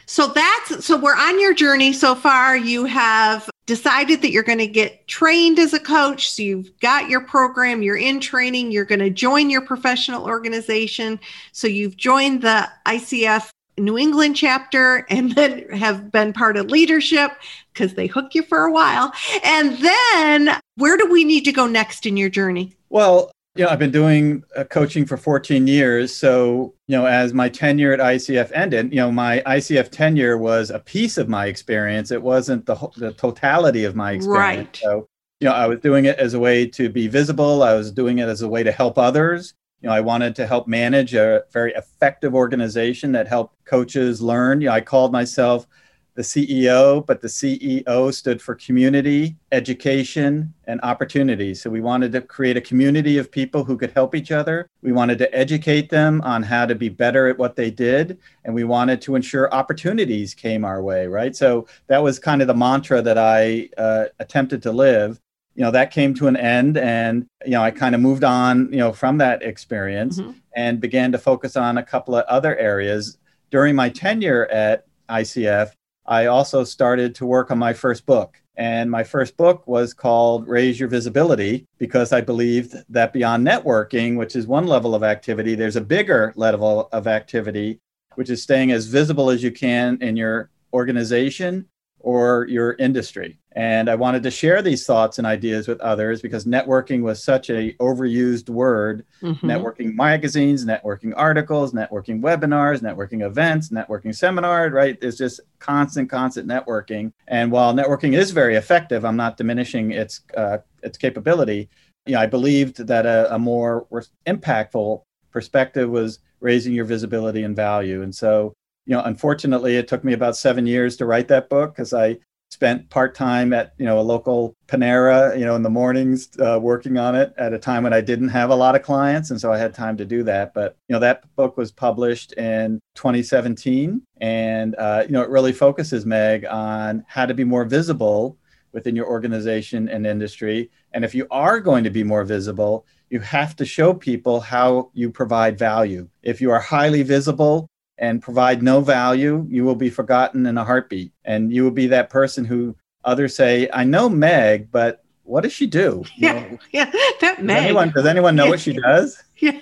[0.07, 2.57] So that's so we're on your journey so far.
[2.57, 6.33] You have decided that you're going to get trained as a coach.
[6.33, 11.21] So you've got your program, you're in training, you're going to join your professional organization.
[11.53, 17.31] So you've joined the ICF New England chapter and then have been part of leadership
[17.73, 19.13] because they hook you for a while.
[19.45, 22.75] And then where do we need to go next in your journey?
[22.89, 23.31] Well,
[23.65, 26.15] know, I've been doing uh, coaching for 14 years.
[26.15, 30.71] So, you know, as my tenure at ICF ended, you know, my ICF tenure was
[30.71, 32.11] a piece of my experience.
[32.11, 34.57] It wasn't the, the totality of my experience.
[34.57, 34.77] Right.
[34.77, 35.09] So,
[35.41, 37.63] you know, I was doing it as a way to be visible.
[37.63, 39.55] I was doing it as a way to help others.
[39.81, 44.61] You know, I wanted to help manage a very effective organization that helped coaches learn.
[44.61, 45.67] You know, I called myself
[46.15, 51.55] the CEO, but the CEO stood for community, education, and opportunity.
[51.55, 54.69] So we wanted to create a community of people who could help each other.
[54.83, 58.19] We wanted to educate them on how to be better at what they did.
[58.45, 61.35] And we wanted to ensure opportunities came our way, right?
[61.35, 65.21] So that was kind of the mantra that I uh, attempted to live.
[65.55, 66.77] You know, that came to an end.
[66.77, 70.33] And, you know, I kind of moved on, you know, from that experience mm-hmm.
[70.55, 73.19] and began to focus on a couple of other areas.
[73.51, 75.73] During my tenure at ICF,
[76.11, 78.43] I also started to work on my first book.
[78.57, 84.17] And my first book was called Raise Your Visibility because I believed that beyond networking,
[84.17, 87.79] which is one level of activity, there's a bigger level of activity,
[88.17, 91.67] which is staying as visible as you can in your organization
[92.01, 93.40] or your industry.
[93.57, 97.51] And I wanted to share these thoughts and ideas with others because networking was such
[97.51, 99.05] a overused word.
[99.23, 99.51] Mm-hmm.
[99.51, 104.97] Networking magazines, networking articles, networking webinars, networking events, networking seminars, right?
[105.03, 107.13] It's just constant, constant networking.
[107.27, 111.69] And while networking is very effective, I'm not diminishing its uh, its capability.
[112.07, 113.87] You know, I believed that a, a more
[114.27, 118.03] impactful perspective was raising your visibility and value.
[118.03, 118.55] And so
[118.87, 122.19] you know, unfortunately, it took me about seven years to write that book because I
[122.51, 126.59] spent part time at you know a local Panera, you know, in the mornings uh,
[126.61, 129.41] working on it at a time when I didn't have a lot of clients, and
[129.41, 130.53] so I had time to do that.
[130.55, 135.53] But you know, that book was published in 2017, and uh, you know, it really
[135.53, 138.37] focuses Meg on how to be more visible
[138.73, 140.71] within your organization and industry.
[140.93, 144.91] And if you are going to be more visible, you have to show people how
[144.95, 146.09] you provide value.
[146.23, 147.69] If you are highly visible,
[148.01, 151.13] and provide no value, you will be forgotten in a heartbeat.
[151.25, 155.53] And you will be that person who others say, I know Meg, but what does
[155.53, 156.03] she do?
[156.17, 157.57] You yeah, know, yeah, that Meg.
[157.57, 158.51] Does anyone, does anyone know yeah.
[158.51, 159.23] what she does?
[159.39, 159.59] Yeah.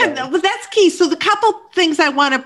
[0.00, 0.88] And uh, well, that's key.
[0.88, 2.44] So the couple things I want to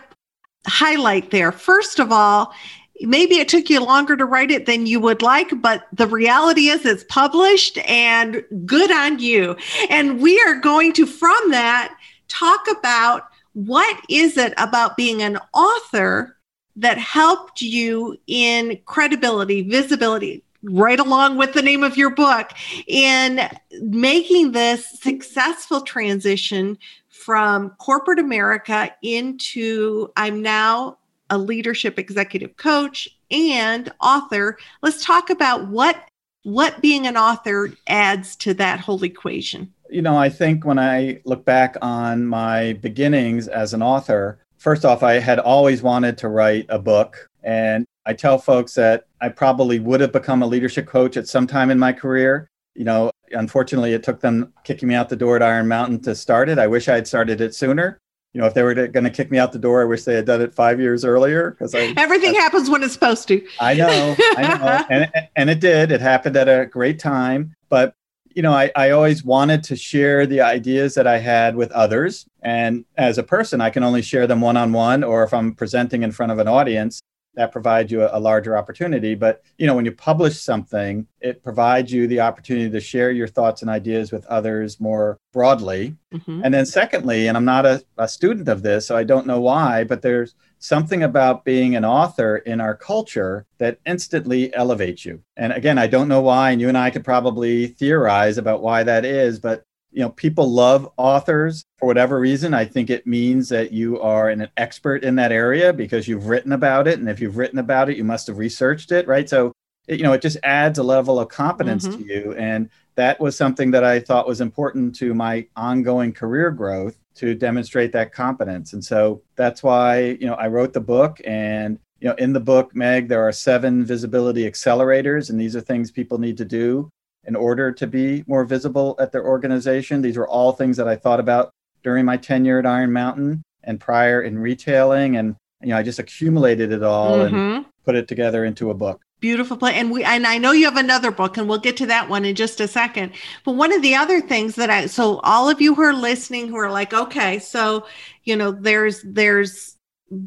[0.66, 1.52] highlight there.
[1.52, 2.52] First of all,
[3.00, 6.68] maybe it took you longer to write it than you would like, but the reality
[6.68, 9.54] is it's published and good on you.
[9.88, 15.38] And we are going to, from that, talk about what is it about being an
[15.54, 16.36] author
[16.76, 22.50] that helped you in credibility, visibility, right along with the name of your book,
[22.86, 23.40] in
[23.80, 26.76] making this successful transition
[27.08, 30.98] from corporate America into I'm now
[31.30, 34.58] a leadership executive coach and author.
[34.82, 35.96] Let's talk about what
[36.42, 41.20] what being an author adds to that whole equation you know, I think when I
[41.24, 46.28] look back on my beginnings as an author, first off, I had always wanted to
[46.28, 47.28] write a book.
[47.42, 51.46] And I tell folks that I probably would have become a leadership coach at some
[51.46, 52.48] time in my career.
[52.74, 56.14] You know, unfortunately, it took them kicking me out the door at Iron Mountain to
[56.14, 56.58] start it.
[56.58, 57.98] I wish I had started it sooner.
[58.32, 60.14] you know, if they were going to kick me out the door, I wish they
[60.14, 63.46] had done it five years earlier because everything I, happens when it's supposed to.
[63.60, 65.90] I know, I know, and and it did.
[65.90, 67.94] It happened at a great time, but
[68.36, 72.26] you know, I, I always wanted to share the ideas that I had with others.
[72.42, 75.54] And as a person, I can only share them one on one, or if I'm
[75.54, 77.00] presenting in front of an audience,
[77.34, 79.14] that provides you a, larger opportunity.
[79.14, 83.26] But you know, when you publish something, it provides you the opportunity to share your
[83.26, 85.96] thoughts and ideas with others more broadly.
[86.12, 86.42] Mm-hmm.
[86.44, 89.40] And then secondly, and I'm not a, a student of this, so I don't know
[89.40, 95.22] why, but there's something about being an author in our culture that instantly elevates you.
[95.36, 98.82] And again, I don't know why, and you and I could probably theorize about why
[98.82, 99.64] that is, but
[99.96, 104.28] you know people love authors for whatever reason i think it means that you are
[104.28, 107.88] an expert in that area because you've written about it and if you've written about
[107.88, 109.52] it you must have researched it right so
[109.88, 112.02] it, you know it just adds a level of competence mm-hmm.
[112.02, 116.50] to you and that was something that i thought was important to my ongoing career
[116.50, 121.20] growth to demonstrate that competence and so that's why you know i wrote the book
[121.24, 125.60] and you know in the book meg there are seven visibility accelerators and these are
[125.60, 126.90] things people need to do
[127.26, 130.00] in order to be more visible at their organization.
[130.00, 131.50] These were all things that I thought about
[131.82, 135.16] during my tenure at Iron Mountain and prior in retailing.
[135.16, 137.34] And, you know, I just accumulated it all mm-hmm.
[137.34, 139.02] and put it together into a book.
[139.26, 139.74] Beautiful play.
[139.74, 142.24] And we and I know you have another book and we'll get to that one
[142.24, 143.10] in just a second.
[143.44, 146.46] But one of the other things that I so all of you who are listening
[146.46, 147.88] who are like, okay, so
[148.22, 149.76] you know, there's there's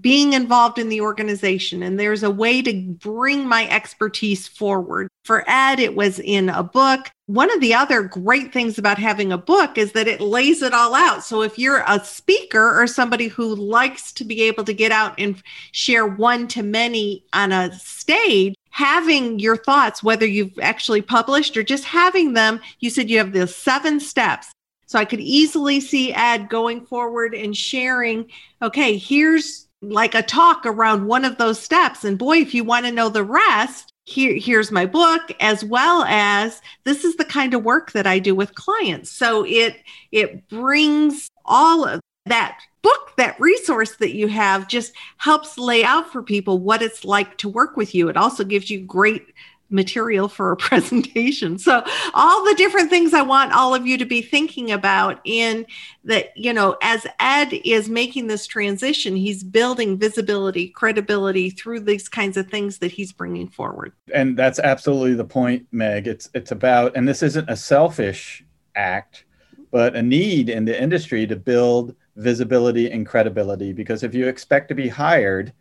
[0.01, 5.07] being involved in the organization and there's a way to bring my expertise forward.
[5.23, 7.09] For Ed, it was in a book.
[7.27, 10.73] One of the other great things about having a book is that it lays it
[10.73, 11.23] all out.
[11.23, 15.13] So if you're a speaker or somebody who likes to be able to get out
[15.17, 21.57] and share one to many on a stage, having your thoughts, whether you've actually published
[21.57, 24.51] or just having them, you said you have the seven steps.
[24.85, 28.25] So I could easily see Ed going forward and sharing,
[28.61, 32.03] okay, here's like a talk around one of those steps.
[32.03, 36.03] And boy, if you want to know the rest, here, here's my book, as well
[36.05, 39.11] as this is the kind of work that I do with clients.
[39.11, 39.77] So it
[40.11, 46.11] it brings all of that book, that resource that you have, just helps lay out
[46.11, 48.09] for people what it's like to work with you.
[48.09, 49.25] It also gives you great
[49.69, 51.57] material for a presentation.
[51.57, 55.65] So all the different things I want all of you to be thinking about in
[56.03, 62.09] that, you know, as Ed is making this transition, he's building visibility, credibility through these
[62.09, 63.93] kinds of things that he's bringing forward.
[64.13, 66.07] And that's absolutely the point, Meg.
[66.07, 68.43] It's it's about and this isn't a selfish
[68.75, 69.25] act,
[69.71, 74.67] but a need in the industry to build visibility and credibility because if you expect
[74.69, 75.53] to be hired,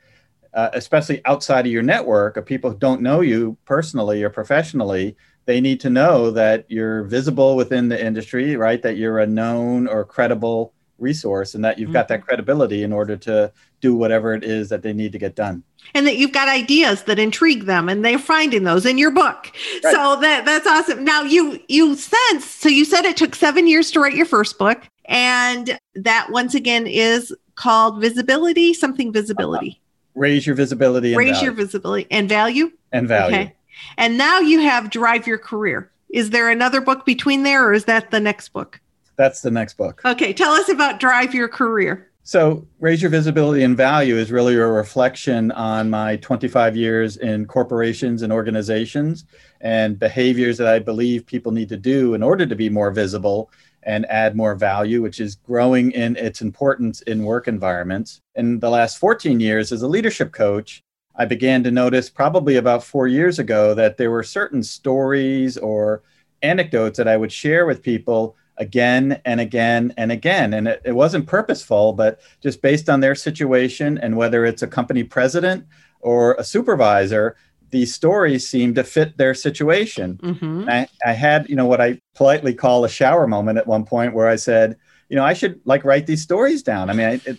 [0.55, 5.17] uh, especially outside of your network of people who don't know you personally or professionally,
[5.45, 8.83] they need to know that you're visible within the industry, right?
[8.83, 11.95] That you're a known or credible resource and that you've mm-hmm.
[11.95, 12.29] got that mm-hmm.
[12.29, 15.63] credibility in order to do whatever it is that they need to get done.
[15.95, 19.51] And that you've got ideas that intrigue them and they're finding those in your book.
[19.85, 19.95] Right.
[19.95, 21.05] so that that's awesome.
[21.05, 24.59] Now you you sense so you said it took seven years to write your first
[24.59, 29.81] book and that once again is called visibility something visibility.
[30.15, 31.45] Raise your visibility raise value.
[31.45, 32.73] your visibility and value?
[32.93, 33.37] And value.
[33.37, 33.55] Okay.
[33.97, 35.91] And now you have drive your career.
[36.11, 38.81] Is there another book between there or is that the next book
[39.19, 43.63] that's the next book okay tell us about drive your career so raise your visibility
[43.63, 49.25] and value is really a reflection on my 25 years in corporations and organizations
[49.61, 53.51] and behaviors that i believe people need to do in order to be more visible
[53.89, 58.21] and add more value, which is growing in its importance in work environments.
[58.35, 60.83] In the last 14 years as a leadership coach,
[61.17, 66.03] I began to notice probably about four years ago that there were certain stories or
[66.43, 70.55] anecdotes that I would share with people again and again and again.
[70.55, 74.67] And it, it, wasn't purposeful, but just based on their situation and whether it's a
[74.67, 75.65] company president
[76.01, 77.37] or a supervisor,
[77.71, 80.19] these stories seem to fit their situation.
[80.23, 80.69] Mm-hmm.
[80.69, 84.15] I, I had, you know, what I politely call a shower moment at one point
[84.15, 84.77] where I said,
[85.09, 86.91] you know, I should like write these stories down.
[86.91, 87.39] I mean, I, it,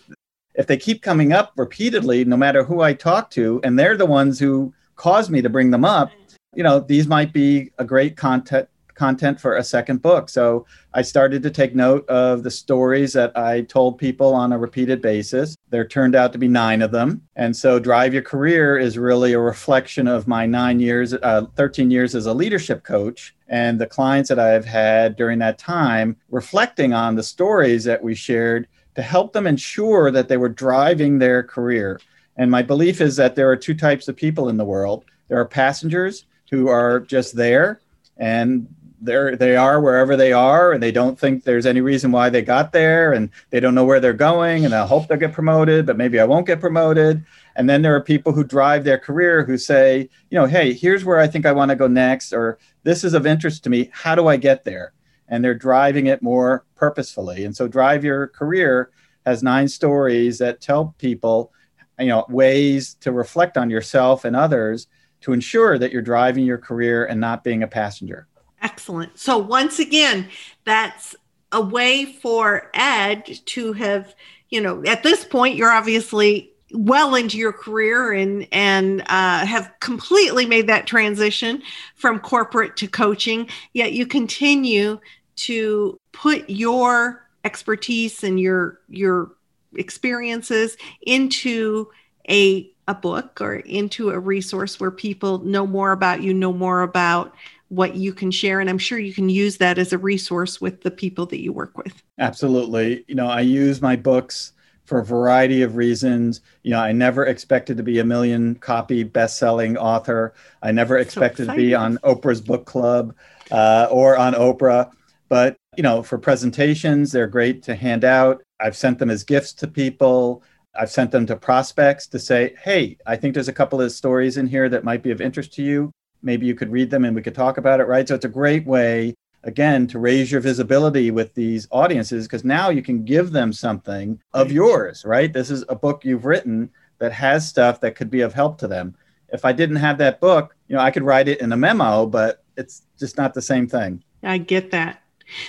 [0.54, 4.06] if they keep coming up repeatedly, no matter who I talk to, and they're the
[4.06, 6.10] ones who cause me to bring them up,
[6.54, 8.68] you know, these might be a great content
[9.00, 10.28] content for a second book.
[10.28, 14.58] So I started to take note of the stories that I told people on a
[14.58, 15.56] repeated basis.
[15.70, 17.22] There turned out to be nine of them.
[17.34, 21.90] And so Drive Your Career is really a reflection of my nine years, uh, 13
[21.90, 26.92] years as a leadership coach and the clients that I've had during that time, reflecting
[26.92, 31.42] on the stories that we shared to help them ensure that they were driving their
[31.42, 31.98] career.
[32.36, 35.40] And my belief is that there are two types of people in the world there
[35.40, 37.80] are passengers who are just there
[38.18, 38.66] and
[39.00, 42.42] they're they are wherever they are and they don't think there's any reason why they
[42.42, 45.86] got there and they don't know where they're going and I hope they'll get promoted
[45.86, 47.24] but maybe I won't get promoted.
[47.56, 51.04] And then there are people who drive their career who say you know hey here's
[51.04, 53.90] where I think I want to go next or this is of interest to me
[53.92, 54.92] how do I get there?
[55.28, 57.44] And they're driving it more purposefully.
[57.44, 58.90] And so drive your career
[59.26, 61.52] has nine stories that tell people
[61.98, 64.86] you know ways to reflect on yourself and others
[65.20, 68.26] to ensure that you're driving your career and not being a passenger
[68.62, 69.18] Excellent.
[69.18, 70.28] So once again,
[70.64, 71.14] that's
[71.52, 74.14] a way for Ed to have,
[74.50, 79.72] you know, at this point, you're obviously well into your career and and uh, have
[79.80, 81.62] completely made that transition
[81.96, 83.48] from corporate to coaching.
[83.72, 85.00] Yet you continue
[85.36, 89.32] to put your expertise and your your
[89.74, 91.88] experiences into
[92.28, 96.82] a a book or into a resource where people know more about you, know more
[96.82, 97.34] about
[97.70, 98.60] what you can share.
[98.60, 101.52] And I'm sure you can use that as a resource with the people that you
[101.52, 102.02] work with.
[102.18, 103.04] Absolutely.
[103.08, 104.52] You know, I use my books
[104.84, 106.40] for a variety of reasons.
[106.64, 110.34] You know, I never expected to be a million copy best-selling author.
[110.62, 113.14] I never expected so to be on Oprah's book club
[113.52, 114.90] uh, or on Oprah.
[115.28, 118.42] But you know, for presentations, they're great to hand out.
[118.58, 120.42] I've sent them as gifts to people.
[120.74, 124.36] I've sent them to prospects to say, "Hey, I think there's a couple of stories
[124.36, 125.92] in here that might be of interest to you
[126.22, 128.06] maybe you could read them and we could talk about it, right?
[128.06, 129.14] So it's a great way,
[129.44, 134.20] again, to raise your visibility with these audiences because now you can give them something
[134.34, 135.32] of yours, right?
[135.32, 138.68] This is a book you've written that has stuff that could be of help to
[138.68, 138.94] them.
[139.32, 142.06] If I didn't have that book, you know, I could write it in a memo,
[142.06, 144.02] but it's just not the same thing.
[144.22, 145.02] I get that.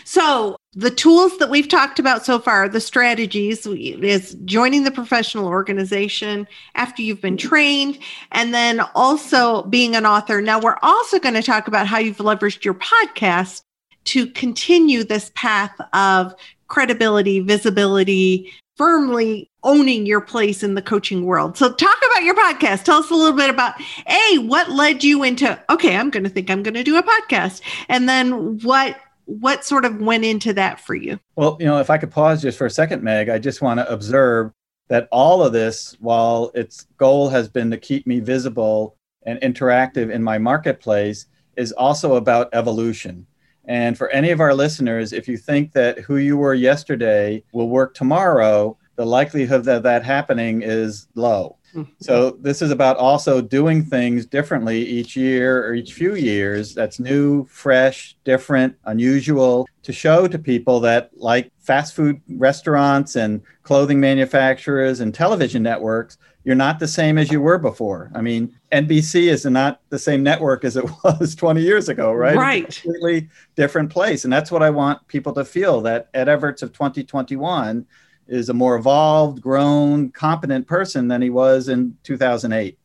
[0.04, 5.48] So, the tools that we've talked about so far, the strategies is joining the professional
[5.48, 8.00] organization after you've been trained,
[8.32, 10.42] and then also being an author.
[10.42, 13.62] Now, we're also going to talk about how you've leveraged your podcast
[14.06, 16.34] to continue this path of
[16.68, 21.58] credibility, visibility, firmly owning your place in the coaching world.
[21.58, 22.84] So talk about your podcast.
[22.84, 23.76] Tell us a little bit about
[24.08, 27.04] A, what led you into okay, I'm going to think I'm going to do a
[27.04, 27.62] podcast.
[27.90, 28.98] And then what
[29.40, 31.20] what sort of went into that for you?
[31.36, 33.80] Well, you know, if I could pause just for a second, Meg, I just want
[33.80, 34.52] to observe
[34.90, 40.12] that all of this, while its goal has been to keep me visible and interactive
[40.12, 43.26] in my marketplace, is also about evolution.
[43.66, 47.70] And for any of our listeners, if you think that who you were yesterday will
[47.70, 51.58] work tomorrow, the likelihood of that happening is low.
[52.02, 56.74] So this is about also doing things differently each year or each few years.
[56.74, 63.42] That's new, fresh, different, unusual to show to people that like fast food restaurants and
[63.64, 68.12] clothing manufacturers and television networks, you're not the same as you were before.
[68.16, 72.36] I mean, NBC is not the same network as it was 20 years ago, right?
[72.36, 72.64] Right.
[72.66, 74.24] It's a completely different place.
[74.24, 77.86] And that's what I want people to feel that Ed Evarts of 2021
[78.28, 82.78] is a more evolved, grown, competent person than he was in 2008.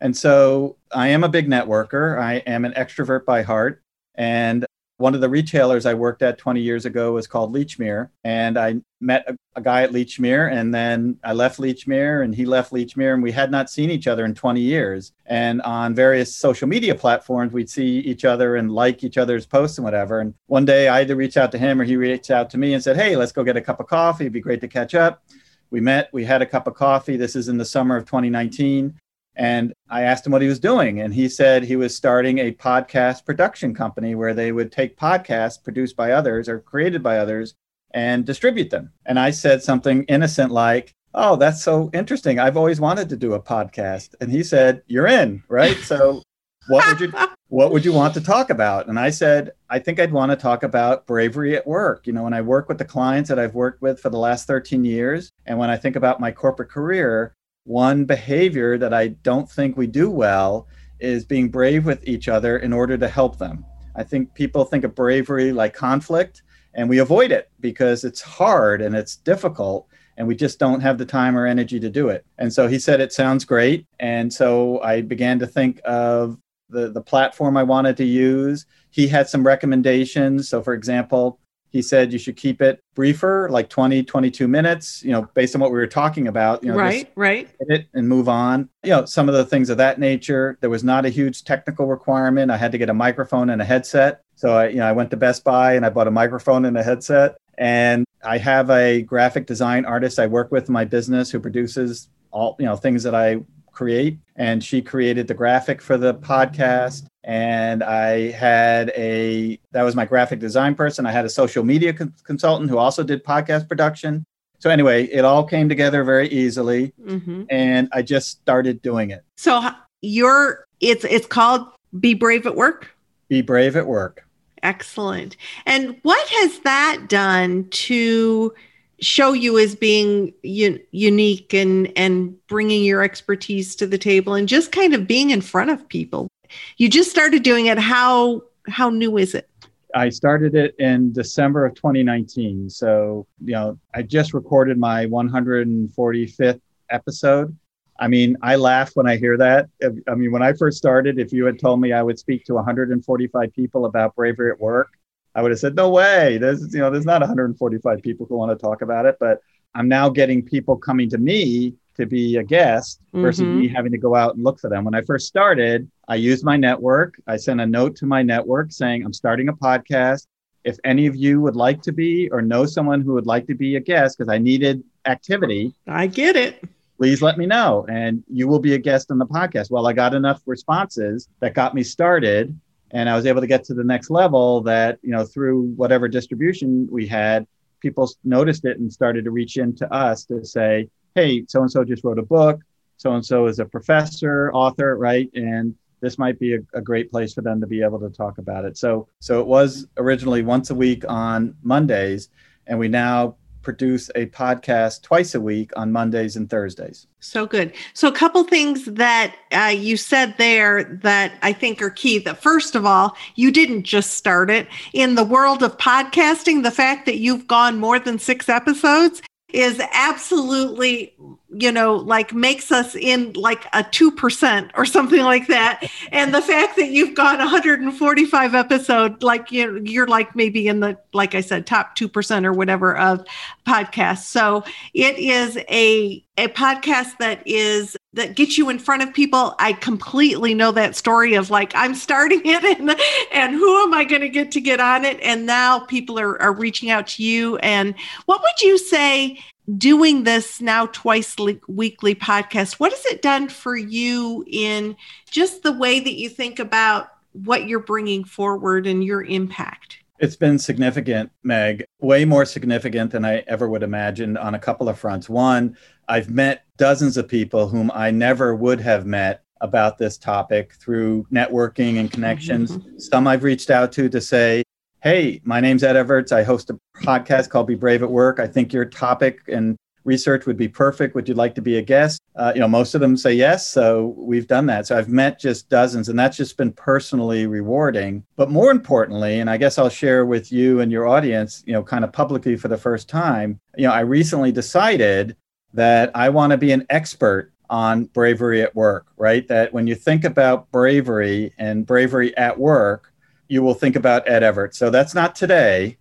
[0.00, 2.18] And so I am a big networker.
[2.18, 3.82] I am an extrovert by heart.
[4.14, 4.64] And
[5.00, 8.10] one of the retailers I worked at 20 years ago was called Lechmere.
[8.22, 12.44] And I met a, a, guy at Lechmere and then I left Lechmere and he
[12.44, 15.12] left Lechmere and we had not seen each other in 20 years.
[15.24, 19.78] And on various social media platforms, we'd see each other and like each other's posts
[19.78, 20.20] and whatever.
[20.20, 22.74] And one day I either reached out to him or he reached out to me
[22.74, 24.24] and said, Hey, let's go get a cup of coffee.
[24.24, 25.24] It'd be great to catch up.
[25.70, 27.16] We met, we had a cup of coffee.
[27.16, 28.98] This is in the summer of 2019.
[29.36, 31.00] And I asked him what he was doing.
[31.00, 35.62] And he said he was starting a podcast production company where they would take podcasts
[35.62, 37.54] produced by others or created by others
[37.92, 38.92] and distribute them.
[39.06, 42.38] And I said something innocent like, Oh, that's so interesting.
[42.38, 44.14] I've always wanted to do a podcast.
[44.20, 45.76] And he said, You're in, right?
[45.78, 46.22] So
[46.68, 47.12] what would you
[47.48, 48.88] what would you want to talk about?
[48.88, 52.06] And I said, I think I'd want to talk about bravery at work.
[52.06, 54.46] You know, when I work with the clients that I've worked with for the last
[54.46, 57.34] 13 years, and when I think about my corporate career,
[57.64, 60.66] one behavior that I don't think we do well
[60.98, 63.64] is being brave with each other in order to help them.
[63.96, 66.42] I think people think of bravery like conflict,
[66.74, 69.88] and we avoid it because it's hard and it's difficult
[70.20, 72.26] and we just don't have the time or energy to do it.
[72.36, 76.36] And so he said it sounds great, and so I began to think of
[76.68, 78.66] the the platform I wanted to use.
[78.90, 80.48] He had some recommendations.
[80.48, 81.39] So for example,
[81.70, 85.60] he said you should keep it briefer, like 20, 22 minutes, you know, based on
[85.60, 86.62] what we were talking about.
[86.62, 87.48] You know, right, right.
[87.60, 88.68] It and move on.
[88.82, 90.58] You know, some of the things of that nature.
[90.60, 92.50] There was not a huge technical requirement.
[92.50, 94.22] I had to get a microphone and a headset.
[94.34, 96.76] So I, you know, I went to Best Buy and I bought a microphone and
[96.76, 97.36] a headset.
[97.56, 102.08] And I have a graphic design artist I work with in my business who produces
[102.32, 103.36] all, you know, things that I
[103.72, 104.18] create.
[104.36, 107.06] And she created the graphic for the podcast.
[107.24, 111.06] And I had a, that was my graphic design person.
[111.06, 114.24] I had a social media con- consultant who also did podcast production.
[114.58, 116.92] So anyway, it all came together very easily.
[117.02, 117.44] Mm-hmm.
[117.50, 119.24] And I just started doing it.
[119.36, 119.60] So
[120.02, 121.66] you're, it's, it's called
[121.98, 122.90] Be Brave at Work?
[123.28, 124.26] Be Brave at Work.
[124.62, 125.36] Excellent.
[125.64, 128.52] And what has that done to
[129.00, 134.72] show you as being unique and and bringing your expertise to the table and just
[134.72, 136.28] kind of being in front of people?
[136.76, 137.78] You just started doing it.
[137.78, 139.48] How how new is it?
[139.94, 142.70] I started it in December of 2019.
[142.70, 147.56] So, you know, I just recorded my 145th episode.
[147.98, 149.68] I mean, I laugh when I hear that.
[150.08, 152.54] I mean, when I first started, if you had told me I would speak to
[152.54, 154.88] 145 people about bravery at work,
[155.34, 156.38] I would have said, no way.
[156.38, 159.16] There's, you know, there's not 145 people who want to talk about it.
[159.20, 159.40] But
[159.74, 163.60] I'm now getting people coming to me to be a guest versus mm-hmm.
[163.60, 164.84] me having to go out and look for them.
[164.84, 167.20] When I first started, I used my network.
[167.26, 170.26] I sent a note to my network saying, I'm starting a podcast.
[170.64, 173.54] If any of you would like to be or know someone who would like to
[173.54, 175.74] be a guest, because I needed activity.
[175.86, 176.62] I get it
[177.00, 179.70] please let me know and you will be a guest on the podcast.
[179.70, 182.54] Well, I got enough responses that got me started
[182.92, 186.08] and I was able to get to the next level that, you know, through whatever
[186.08, 187.46] distribution we had,
[187.80, 191.84] people noticed it and started to reach into us to say, hey, so and so
[191.84, 192.60] just wrote a book.
[192.96, 195.30] So and so is a professor, author, right?
[195.34, 198.38] And this might be a, a, great place for them to be able to talk
[198.38, 198.76] about it.
[198.76, 202.30] So, so it was originally once a week on Mondays,
[202.66, 207.06] and we now produce a podcast twice a week on Mondays and Thursdays.
[207.20, 207.72] So good.
[207.94, 212.18] So, a couple things that uh, you said there that I think are key.
[212.18, 214.68] That first of all, you didn't just start it.
[214.92, 219.80] In the world of podcasting, the fact that you've gone more than six episodes is
[219.92, 221.14] absolutely
[221.52, 225.90] you know like makes us in like a 2% or something like that.
[226.12, 230.80] And the fact that you've got 145 episode like you know, you're like maybe in
[230.80, 233.24] the like i said top 2% or whatever of
[233.66, 234.24] podcasts.
[234.24, 239.54] So it is a a podcast that is that gets you in front of people.
[239.58, 242.96] I completely know that story of like i'm starting it and
[243.32, 245.20] and who am i going to get to get on it?
[245.20, 247.56] And now people are, are reaching out to you.
[247.58, 247.94] And
[248.26, 249.40] what would you say
[249.76, 254.96] doing this now twice le- weekly podcast, what has it done for you in
[255.30, 259.98] just the way that you think about what you're bringing forward and your impact?
[260.18, 264.88] It's been significant, Meg, way more significant than I ever would imagine on a couple
[264.88, 265.30] of fronts.
[265.30, 265.76] One,
[266.08, 271.26] I've met dozens of people whom I never would have met about this topic through
[271.32, 272.72] networking and connections.
[272.72, 272.98] Mm-hmm.
[272.98, 274.62] Some I've reached out to to say,
[275.02, 276.30] Hey, my name's Ed Evarts.
[276.30, 278.38] I host a podcast called Be Brave at Work.
[278.38, 279.74] I think your topic and
[280.04, 281.14] research would be perfect.
[281.14, 282.20] Would you like to be a guest?
[282.36, 283.66] Uh, you know, most of them say yes.
[283.66, 284.86] So we've done that.
[284.86, 288.24] So I've met just dozens, and that's just been personally rewarding.
[288.36, 291.82] But more importantly, and I guess I'll share with you and your audience, you know,
[291.82, 295.34] kind of publicly for the first time, you know, I recently decided
[295.72, 299.48] that I want to be an expert on bravery at work, right?
[299.48, 303.09] That when you think about bravery and bravery at work,
[303.50, 304.74] you will think about Ed Evarts.
[304.74, 305.98] So that's not today,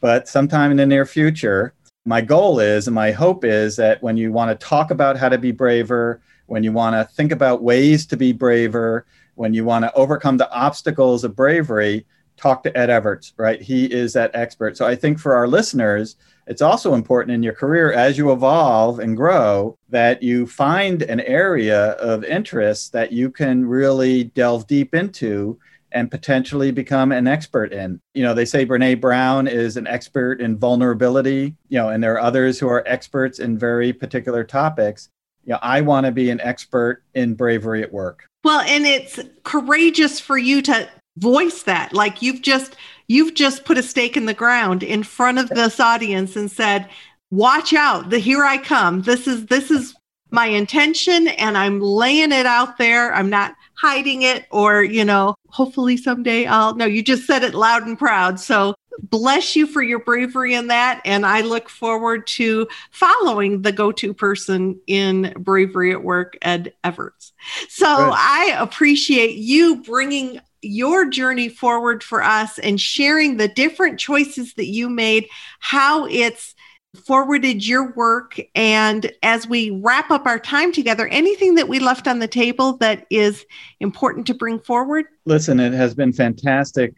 [0.00, 1.74] but sometime in the near future.
[2.04, 5.28] My goal is, and my hope is that when you want to talk about how
[5.28, 9.64] to be braver, when you want to think about ways to be braver, when you
[9.64, 13.60] want to overcome the obstacles of bravery, talk to Ed Evarts, right?
[13.60, 14.76] He is that expert.
[14.76, 19.00] So I think for our listeners, it's also important in your career as you evolve
[19.00, 24.94] and grow that you find an area of interest that you can really delve deep
[24.94, 25.58] into
[25.92, 28.00] and potentially become an expert in.
[28.14, 32.14] You know, they say Brene Brown is an expert in vulnerability, you know, and there
[32.14, 35.08] are others who are experts in very particular topics.
[35.44, 38.26] You know, I want to be an expert in bravery at work.
[38.44, 40.88] Well, and it's courageous for you to
[41.18, 41.92] voice that.
[41.92, 42.76] Like you've just
[43.08, 46.88] you've just put a stake in the ground in front of this audience and said,
[47.30, 49.02] "Watch out, the here I come.
[49.02, 49.94] This is this is
[50.32, 53.14] my intention and I'm laying it out there.
[53.14, 57.52] I'm not hiding it or, you know, hopefully someday I'll no, you just said it
[57.52, 58.38] loud and proud.
[58.38, 61.00] So bless you for your bravery in that.
[61.04, 66.74] And I look forward to following the go to person in bravery at work, Ed
[66.84, 67.32] Evarts.
[67.68, 68.14] So Good.
[68.16, 74.68] I appreciate you bringing your journey forward for us and sharing the different choices that
[74.68, 75.26] you made,
[75.58, 76.54] how it's
[76.94, 78.40] forwarded your work.
[78.54, 82.76] And as we wrap up our time together, anything that we left on the table
[82.78, 83.44] that is
[83.80, 85.06] important to bring forward?
[85.24, 86.94] Listen, it has been fantastic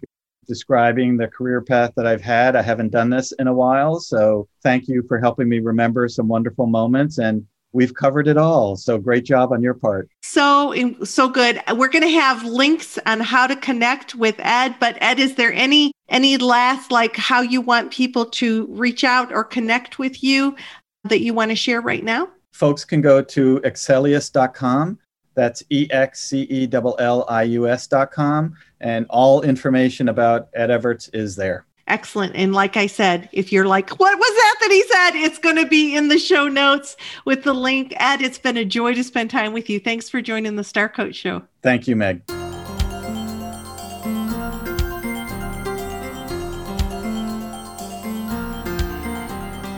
[0.47, 2.57] describing the career path that I've had.
[2.57, 3.99] I haven't done this in a while.
[3.99, 7.19] So thank you for helping me remember some wonderful moments.
[7.19, 8.77] And we've covered it all.
[8.77, 10.09] So great job on your part.
[10.23, 11.61] So, so good.
[11.75, 14.77] We're going to have links on how to connect with Ed.
[14.81, 19.33] But Ed, is there any any last like how you want people to reach out
[19.33, 20.57] or connect with you
[21.05, 22.29] that you want to share right now?
[22.53, 24.99] Folks can go to excellius.com.
[25.35, 28.55] That's E X C E L L I U S.com.
[28.81, 31.67] And all information about Ed Evarts is there.
[31.87, 32.35] Excellent.
[32.35, 35.27] And like I said, if you're like, what was that that he said?
[35.27, 37.93] It's going to be in the show notes with the link.
[37.97, 39.79] Ed, it's been a joy to spend time with you.
[39.79, 41.43] Thanks for joining the Star Coach Show.
[41.63, 42.23] Thank you, Meg.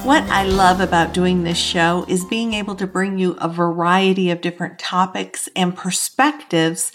[0.04, 4.30] What I love about doing this show is being able to bring you a variety
[4.30, 6.92] of different topics and perspectives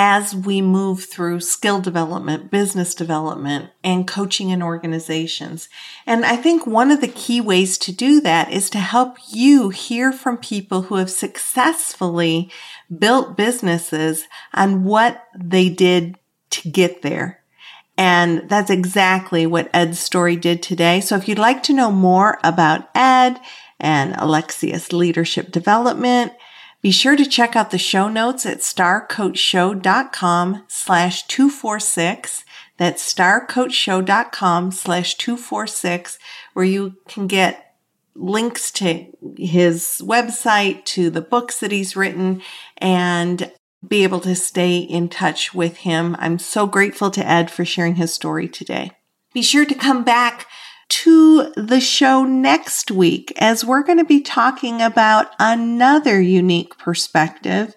[0.00, 5.68] as we move through skill development, business development, and coaching in organizations.
[6.06, 9.70] And I think one of the key ways to do that is to help you
[9.70, 12.48] hear from people who have successfully
[12.96, 16.16] built businesses on what they did
[16.50, 17.40] to get there.
[17.96, 21.00] And that's exactly what Ed's story did today.
[21.00, 23.40] So if you'd like to know more about Ed
[23.80, 26.32] and Excelius Leadership Development,
[26.80, 32.44] be sure to check out the show notes at starcoachshow.com slash 246.
[32.76, 36.18] That's starcoachshow.com slash 246,
[36.52, 37.74] where you can get
[38.14, 39.06] links to
[39.36, 42.42] his website, to the books that he's written,
[42.76, 43.50] and
[43.86, 46.14] be able to stay in touch with him.
[46.18, 48.90] I'm so grateful to Ed for sharing his story today.
[49.34, 50.46] Be sure to come back
[50.88, 57.74] to the show next week as we're going to be talking about another unique perspective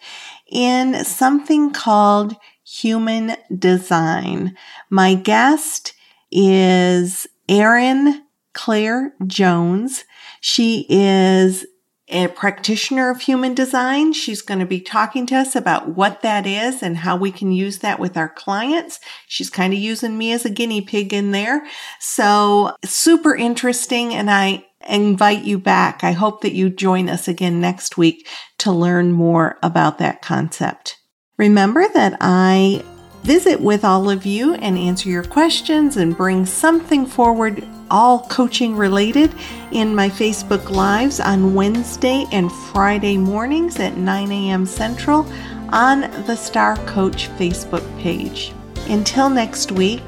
[0.48, 4.56] in something called human design.
[4.90, 5.94] My guest
[6.32, 10.06] is Erin Claire Jones.
[10.40, 11.66] She is
[12.12, 14.14] a practitioner of human design.
[14.14, 17.52] She's going to be talking to us about what that is and how we can
[17.52, 19.00] use that with our clients.
[19.28, 21.66] She's kind of using me as a guinea pig in there.
[22.00, 24.14] So super interesting.
[24.14, 26.04] And I invite you back.
[26.04, 28.28] I hope that you join us again next week
[28.60, 30.98] to learn more about that concept.
[31.38, 32.84] Remember that I
[33.24, 38.76] visit with all of you and answer your questions and bring something forward all coaching
[38.76, 39.34] related
[39.72, 44.66] in my Facebook Lives on Wednesday and Friday mornings at 9 a.m.
[44.66, 45.28] Central
[45.70, 48.54] on the Star Coach Facebook page.
[48.88, 50.04] Until next week,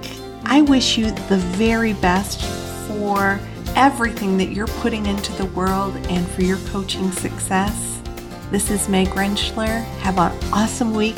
[0.45, 2.41] I wish you the very best
[2.87, 3.39] for
[3.75, 8.01] everything that you're putting into the world and for your coaching success.
[8.51, 9.83] This is Meg Rentschler.
[9.99, 11.17] Have an awesome week,